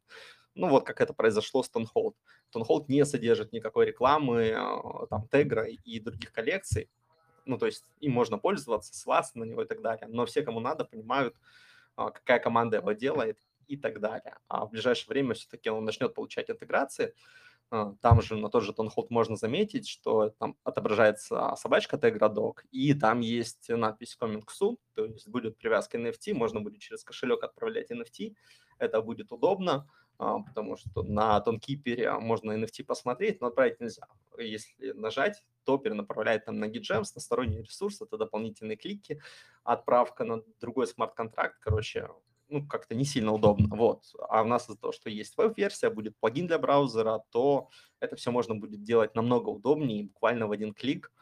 Ну 0.54 0.68
вот 0.68 0.86
как 0.86 1.00
это 1.00 1.12
произошло 1.12 1.62
с 1.62 1.70
Tonhold. 1.70 2.14
Tonhold 2.54 2.84
не 2.88 3.04
содержит 3.04 3.52
никакой 3.52 3.86
рекламы 3.86 4.54
э, 4.54 5.06
там 5.10 5.26
тегра 5.28 5.66
и 5.66 5.98
других 5.98 6.32
коллекций, 6.32 6.88
ну, 7.48 7.58
то 7.58 7.66
есть 7.66 7.84
им 8.00 8.12
можно 8.12 8.38
пользоваться, 8.38 8.94
ссылаться 8.94 9.38
на 9.38 9.44
него 9.44 9.62
и 9.62 9.66
так 9.66 9.82
далее, 9.82 10.06
но 10.08 10.26
все, 10.26 10.42
кому 10.42 10.60
надо, 10.60 10.84
понимают, 10.84 11.34
а, 11.96 12.10
какая 12.10 12.38
команда 12.38 12.76
его 12.76 12.92
делает 12.92 13.38
и 13.66 13.76
так 13.76 14.00
далее. 14.00 14.36
А 14.48 14.66
в 14.66 14.70
ближайшее 14.70 15.08
время 15.08 15.34
все-таки 15.34 15.70
он 15.70 15.84
начнет 15.84 16.14
получать 16.14 16.50
интеграции, 16.50 17.14
а, 17.70 17.94
там 18.00 18.22
же 18.22 18.36
на 18.36 18.50
тот 18.50 18.62
же 18.64 18.72
Тонхолд 18.72 19.10
можно 19.10 19.36
заметить, 19.36 19.88
что 19.88 20.30
там 20.38 20.56
отображается 20.62 21.54
собачка 21.56 21.96
Tegra 21.96 22.54
и 22.70 22.94
там 22.94 23.20
есть 23.20 23.68
надпись 23.68 24.16
Coming 24.20 24.44
Soon, 24.46 24.76
то 24.94 25.06
есть 25.06 25.28
будет 25.28 25.56
привязка 25.56 25.98
NFT, 25.98 26.34
можно 26.34 26.60
будет 26.60 26.80
через 26.80 27.02
кошелек 27.02 27.42
отправлять 27.42 27.90
NFT, 27.90 28.34
это 28.78 29.02
будет 29.02 29.32
удобно, 29.32 29.88
потому 30.18 30.76
что 30.76 31.02
на 31.02 31.40
тонкипере 31.40 32.12
можно 32.18 32.52
NFT 32.52 32.84
посмотреть, 32.84 33.40
но 33.40 33.46
отправить 33.46 33.80
нельзя. 33.80 34.06
Если 34.36 34.92
нажать, 34.92 35.44
то 35.64 35.78
перенаправляет 35.78 36.44
там 36.44 36.58
на 36.58 36.66
GitGems, 36.66 37.12
на 37.14 37.20
сторонний 37.20 37.62
ресурс, 37.62 38.02
это 38.02 38.18
дополнительные 38.18 38.76
клики, 38.76 39.20
отправка 39.64 40.24
на 40.24 40.42
другой 40.60 40.86
смарт-контракт, 40.86 41.58
короче, 41.60 42.08
ну, 42.48 42.66
как-то 42.66 42.94
не 42.94 43.04
сильно 43.04 43.32
удобно, 43.32 43.76
вот. 43.76 44.04
А 44.28 44.42
у 44.42 44.46
нас 44.46 44.64
из-за 44.64 44.78
того, 44.78 44.92
что 44.92 45.10
есть 45.10 45.36
веб-версия, 45.36 45.90
будет 45.90 46.16
плагин 46.18 46.46
для 46.46 46.58
браузера, 46.58 47.22
то 47.30 47.68
это 48.00 48.16
все 48.16 48.30
можно 48.30 48.54
будет 48.54 48.82
делать 48.82 49.14
намного 49.14 49.50
удобнее, 49.50 50.04
буквально 50.04 50.46
в 50.46 50.52
один 50.52 50.72
клик, 50.72 51.12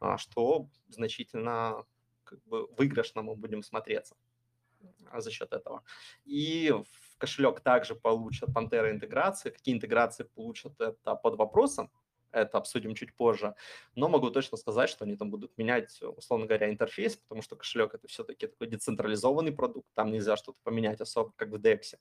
а, 0.00 0.18
что 0.18 0.68
значительно 0.88 1.84
как 2.24 2.42
бы 2.44 2.66
выигрышно 2.76 3.22
мы 3.22 3.36
будем 3.36 3.62
смотреться 3.62 4.16
за 5.16 5.30
счет 5.30 5.52
этого. 5.52 5.84
И 6.24 6.74
кошелек 7.22 7.60
также 7.60 7.94
получат 7.94 8.48
Pantera 8.50 8.90
интеграции. 8.90 9.50
Какие 9.50 9.76
интеграции 9.76 10.24
получат, 10.24 10.72
это 10.80 11.14
под 11.14 11.36
вопросом. 11.36 11.88
Это 12.32 12.58
обсудим 12.58 12.94
чуть 12.96 13.14
позже. 13.14 13.54
Но 13.94 14.08
могу 14.08 14.30
точно 14.30 14.56
сказать, 14.56 14.90
что 14.90 15.04
они 15.04 15.16
там 15.16 15.30
будут 15.30 15.56
менять, 15.56 16.02
условно 16.02 16.46
говоря, 16.46 16.68
интерфейс, 16.68 17.16
потому 17.16 17.42
что 17.42 17.54
кошелек 17.54 17.94
это 17.94 18.08
все-таки 18.08 18.48
такой 18.48 18.66
децентрализованный 18.66 19.52
продукт. 19.52 19.86
Там 19.94 20.10
нельзя 20.10 20.36
что-то 20.36 20.58
поменять 20.64 21.00
особо, 21.00 21.32
как 21.36 21.50
в 21.50 21.54
DEX 21.56 21.94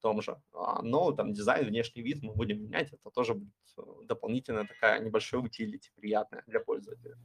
том 0.00 0.22
же. 0.22 0.40
А, 0.54 0.80
но 0.82 1.12
там 1.12 1.32
дизайн, 1.32 1.66
внешний 1.66 2.02
вид 2.02 2.22
мы 2.22 2.32
будем 2.32 2.62
менять. 2.62 2.92
Это 2.92 3.10
тоже 3.10 3.34
будет 3.34 3.52
э, 3.76 3.82
дополнительная 4.04 4.64
такая 4.64 5.00
небольшая 5.00 5.42
утилити, 5.42 5.90
приятная 5.96 6.44
для 6.46 6.60
пользователя. 6.60 7.18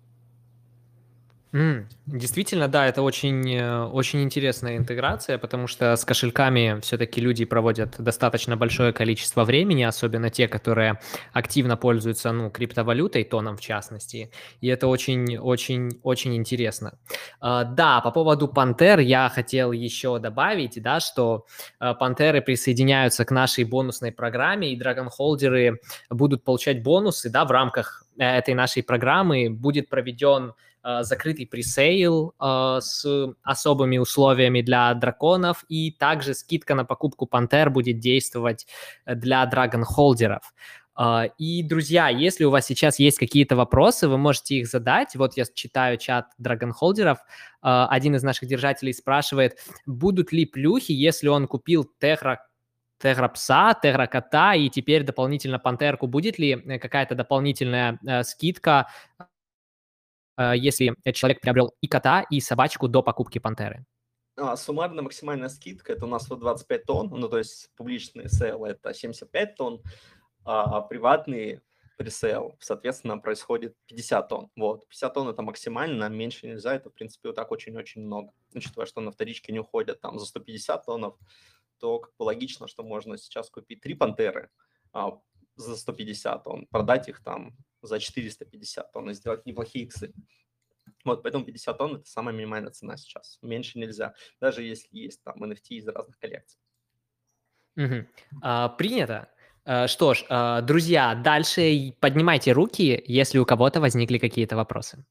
Mm, 1.54 1.84
действительно, 2.06 2.70
да, 2.70 2.88
это 2.88 3.02
очень, 3.02 3.56
э, 3.56 3.84
очень 3.84 4.24
интересная 4.24 4.78
интеграция, 4.78 5.38
потому 5.38 5.68
что 5.68 5.98
с 5.98 6.06
кошельками 6.06 6.80
все-таки 6.82 7.20
люди 7.20 7.44
проводят 7.44 7.96
достаточно 8.00 8.56
большое 8.56 8.94
количество 8.94 9.44
времени, 9.44 9.84
особенно 9.84 10.30
те, 10.30 10.48
которые 10.48 11.00
активно 11.34 11.76
пользуются, 11.76 12.32
ну, 12.32 12.50
криптовалютой, 12.50 13.26
тоном 13.26 13.58
в 13.58 13.62
частности, 13.62 14.32
и 14.62 14.68
это 14.68 14.88
очень, 14.88 15.38
очень, 15.38 16.00
очень 16.04 16.38
интересно. 16.38 16.98
Uh, 17.42 17.66
да, 17.66 18.00
по 18.00 18.12
поводу 18.12 18.48
пантер 18.48 19.00
я 19.00 19.28
хотел 19.28 19.74
еще 19.74 20.20
добавить, 20.20 20.82
да, 20.82 21.02
что 21.02 21.46
uh, 21.82 21.94
пантеры 21.96 22.42
присоединяются 22.42 23.26
к 23.26 23.32
нашей 23.32 23.66
бонусной 23.66 24.14
программе, 24.14 24.72
и 24.72 24.78
драгонхолдеры 24.78 25.82
будут 26.10 26.46
получать 26.46 26.82
бонусы, 26.82 27.30
да, 27.30 27.44
в 27.44 27.52
рамках 27.52 28.06
э, 28.11 28.11
этой 28.24 28.54
нашей 28.54 28.84
программы 28.84 29.50
будет 29.50 29.90
проведен 29.90 30.54
Э, 30.84 31.04
закрытый 31.04 31.46
пресейл 31.46 32.34
э, 32.40 32.80
с 32.82 33.06
особыми 33.44 34.00
условиями 34.00 34.62
для 34.62 34.92
драконов, 34.96 35.64
и 35.70 35.92
также 35.92 36.34
скидка 36.34 36.74
на 36.74 36.86
покупку 36.86 37.28
Пантер 37.28 37.70
будет 37.70 38.00
действовать 38.00 38.66
для 39.06 39.46
драгон-холдеров. 39.46 40.54
И, 41.38 41.64
друзья, 41.64 42.10
если 42.10 42.44
у 42.44 42.52
вас 42.52 42.66
сейчас 42.66 43.00
есть 43.00 43.18
какие-то 43.18 43.56
вопросы, 43.56 44.08
вы 44.10 44.18
можете 44.18 44.56
их 44.56 44.68
задать. 44.68 45.16
Вот 45.16 45.36
я 45.38 45.46
читаю 45.46 45.98
чат 45.98 46.28
драгонхолдеров. 46.38 47.18
Один 47.62 48.16
из 48.16 48.24
наших 48.24 48.50
держателей 48.50 48.94
спрашивает, 48.94 49.58
будут 49.88 50.34
ли 50.34 50.46
плюхи, 50.46 50.92
если 50.92 51.30
он 51.30 51.48
купил 51.48 51.90
Техра 52.00 52.46
Тегра 53.02 53.28
пса, 53.28 53.74
Тегра 53.74 54.08
кота 54.08 54.56
и 54.56 54.70
теперь 54.70 55.04
дополнительно 55.04 55.60
пантерку. 55.60 56.08
Будет 56.08 56.38
ли 56.38 56.52
э, 56.52 56.80
какая-то 56.80 57.16
дополнительная 57.16 58.00
э, 58.06 58.24
скидка 58.24 58.88
Э, 60.42 60.54
если 60.56 60.96
человек 61.14 61.42
приобрел 61.42 61.76
и 61.82 61.88
кота, 61.88 62.22
и 62.30 62.40
собачку 62.40 62.88
до 62.88 63.04
покупки 63.04 63.40
пантеры? 63.40 63.86
А, 64.38 64.56
суммарная 64.56 65.04
максимальная 65.04 65.50
скидка 65.50 65.94
это 65.94 66.06
у 66.06 66.10
нас 66.10 66.24
125 66.24 66.86
TON, 66.86 67.10
ну 67.10 67.28
то 67.28 67.38
есть 67.38 67.70
публичный 67.76 68.30
sale 68.30 68.66
это 68.66 68.94
75 68.94 69.56
TON, 69.56 69.82
а 70.46 70.82
приватный 70.82 71.62
presale, 71.98 72.56
соответственно, 72.60 73.20
происходит 73.20 73.76
50 73.86 74.28
TON. 74.28 74.50
Вот, 74.56 74.88
50 74.88 75.14
TON 75.14 75.30
это 75.30 75.44
максимально, 75.44 76.10
меньше 76.10 76.48
нельзя, 76.48 76.74
это, 76.74 76.90
в 76.90 76.94
принципе, 76.94 77.30
вот 77.30 77.36
так 77.36 77.52
очень-очень 77.52 78.02
много. 78.02 78.32
Учитывая, 78.56 78.88
что 78.88 79.02
на 79.02 79.12
вторичке 79.12 79.52
не 79.52 79.60
уходят 79.60 80.02
там 80.02 80.18
за 80.18 80.26
150 80.26 80.86
TON 80.86 81.02
ов, 81.02 81.18
то 81.82 82.00
как 82.00 82.14
бы 82.18 82.24
логично, 82.24 82.68
что 82.68 82.84
можно 82.84 83.18
сейчас 83.18 83.50
купить 83.50 83.82
три 83.82 83.96
пантеры, 83.96 84.50
а, 84.94 85.20
за 85.56 85.76
150 85.76 86.44
тонн, 86.44 86.68
продать 86.68 87.10
их 87.10 87.24
там 87.24 87.58
за 87.82 88.00
450 88.00 88.92
тонн 88.92 89.10
и 89.10 89.14
сделать 89.14 89.46
неплохие 89.46 89.86
иксы. 89.86 90.14
Вот, 91.04 91.24
поэтому 91.24 91.46
50 91.46 91.78
тонн– 91.78 91.96
это 91.98 92.06
самая 92.06 92.34
минимальная 92.34 92.72
цена 92.72 92.96
сейчас. 92.98 93.40
Меньше 93.42 93.80
нельзя, 93.80 94.14
даже 94.40 94.64
если 94.64 94.88
есть 94.92 95.24
там 95.24 95.44
NFT 95.44 95.70
из 95.70 95.88
разных 95.88 96.18
коллекций. 96.20 96.60
Угу. 97.76 98.06
А, 98.42 98.70
принято. 98.70 99.30
А, 99.66 99.88
что 99.88 100.14
ж, 100.14 100.26
а, 100.30 100.62
друзья, 100.62 101.16
дальше 101.16 101.96
поднимайте 102.00 102.52
руки, 102.52 103.02
если 103.06 103.40
у 103.40 103.46
кого-то 103.46 103.82
возникли 103.82 104.18
какие-то 104.18 104.56
вопросы. 104.56 105.04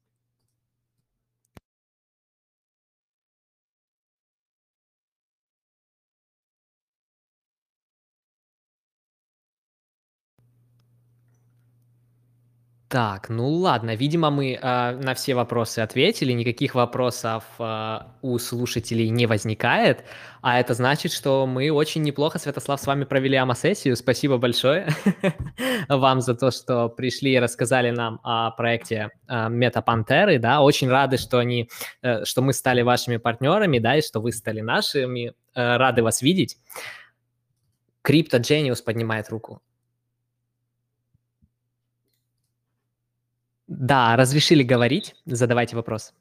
Так, 12.91 13.29
ну 13.29 13.49
ладно, 13.51 13.95
видимо, 13.95 14.31
мы 14.31 14.59
э, 14.61 14.91
на 14.97 15.15
все 15.15 15.35
вопросы 15.35 15.79
ответили, 15.79 16.33
никаких 16.33 16.75
вопросов 16.75 17.45
э, 17.61 17.99
у 18.21 18.37
слушателей 18.39 19.11
не 19.11 19.27
возникает, 19.27 20.03
а 20.43 20.59
это 20.59 20.75
значит, 20.75 21.13
что 21.13 21.47
мы 21.47 21.71
очень 21.71 22.03
неплохо, 22.03 22.41
Святослав, 22.41 22.81
с 22.81 22.87
вами 22.89 23.05
провели 23.05 23.37
АМА-сессию. 23.37 23.95
Спасибо 23.95 24.39
большое 24.39 24.89
вам 25.89 26.21
за 26.21 26.35
то, 26.35 26.51
что 26.51 26.89
пришли 26.89 27.35
и 27.35 27.39
рассказали 27.39 27.91
нам 27.91 28.19
о 28.25 28.51
проекте 28.51 29.11
э, 29.29 29.49
Метапантеры, 29.49 30.41
да, 30.41 30.61
очень 30.61 30.89
рады, 30.89 31.17
что, 31.17 31.39
они, 31.39 31.69
э, 32.03 32.25
что 32.25 32.43
мы 32.43 32.53
стали 32.53 32.83
вашими 32.83 33.19
партнерами, 33.19 33.79
да, 33.79 33.99
и 33.99 34.03
что 34.03 34.21
вы 34.21 34.33
стали 34.33 34.63
нашими, 34.63 35.33
э, 35.55 35.77
рады 35.77 36.03
вас 36.03 36.23
видеть. 36.23 36.57
Крипто 38.03 38.39
Genius 38.39 38.83
поднимает 38.83 39.29
руку. 39.29 39.63
Да, 43.71 44.17
разрешили 44.17 44.65
говорить. 44.65 45.15
Задавайте 45.27 45.77
вопрос. 45.77 46.13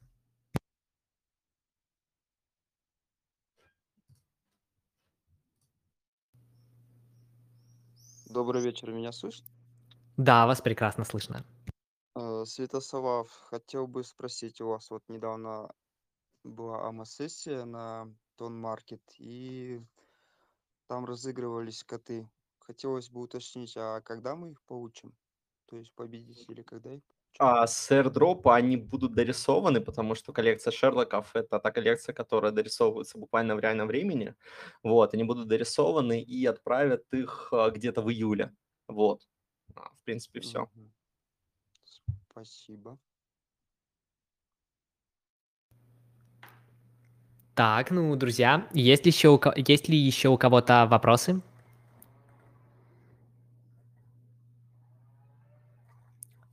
Добрый 8.29 8.61
вечер, 8.61 8.91
меня 8.91 9.11
слышно? 9.11 9.47
Да, 10.15 10.45
вас 10.45 10.61
прекрасно 10.61 11.03
слышно. 11.05 11.43
Э, 12.15 12.43
Святослав, 12.45 13.27
хотел 13.49 13.87
бы 13.87 14.03
спросить 14.03 14.61
у 14.61 14.67
вас, 14.67 14.91
вот 14.91 15.01
недавно 15.07 15.73
была 16.43 16.87
АМА-сессия 16.87 17.65
на 17.65 18.13
Тон 18.35 18.61
Маркет, 18.61 19.01
и 19.17 19.81
там 20.85 21.05
разыгрывались 21.05 21.83
коты. 21.83 22.29
Хотелось 22.59 23.09
бы 23.09 23.21
уточнить, 23.21 23.75
а 23.75 24.01
когда 24.01 24.35
мы 24.35 24.51
их 24.51 24.61
получим? 24.67 25.15
То 25.65 25.77
есть 25.77 25.91
победители, 25.95 26.61
когда 26.61 26.93
их 26.93 27.01
а 27.37 27.67
с 27.67 27.91
airdrop 27.91 28.41
они 28.53 28.77
будут 28.77 29.13
дорисованы, 29.13 29.81
потому 29.81 30.15
что 30.15 30.33
коллекция 30.33 30.71
Шерлоков– 30.71 31.35
это 31.35 31.59
та 31.59 31.71
коллекция, 31.71 32.13
которая 32.13 32.51
дорисовывается 32.51 33.17
буквально 33.17 33.55
в 33.55 33.59
реальном 33.59 33.87
времени. 33.87 34.35
Вот, 34.83 35.13
они 35.13 35.23
будут 35.23 35.47
дорисованы 35.47 36.21
и 36.21 36.45
отправят 36.45 37.03
их 37.13 37.49
а, 37.51 37.69
где-то 37.69 38.01
в 38.01 38.09
июле. 38.09 38.53
Вот, 38.87 39.27
а, 39.75 39.89
в 39.95 40.03
принципе, 40.03 40.39
все. 40.39 40.69
Спасибо. 42.31 42.97
Так, 47.55 47.91
ну, 47.91 48.15
друзья, 48.15 48.69
есть 48.73 49.05
ли 49.05 49.11
еще 49.11 49.29
у, 49.29 49.41
есть 49.57 49.89
ли 49.89 49.97
еще 49.97 50.29
у 50.29 50.37
кого-то 50.37 50.87
вопросы? 50.89 51.41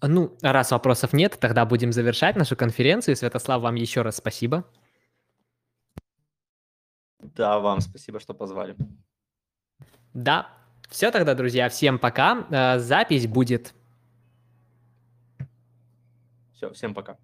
Ну, 0.02 0.36
раз 0.42 0.70
вопросов 0.70 1.12
нет, 1.12 1.38
тогда 1.40 1.64
будем 1.64 1.92
завершать 1.92 2.36
нашу 2.36 2.56
конференцию. 2.56 3.16
Святослав, 3.16 3.62
вам 3.62 3.74
еще 3.76 4.02
раз 4.02 4.16
спасибо. 4.16 4.64
Да, 7.18 7.58
вам 7.58 7.80
спасибо, 7.80 8.20
что 8.20 8.34
позвали. 8.34 8.76
Да, 10.12 10.48
все 10.88 11.10
тогда, 11.10 11.34
друзья, 11.34 11.68
всем 11.68 11.98
пока. 11.98 12.46
Э, 12.50 12.78
запись 12.78 13.26
будет. 13.26 13.74
Все, 16.52 16.72
всем 16.72 16.94
пока. 16.94 17.18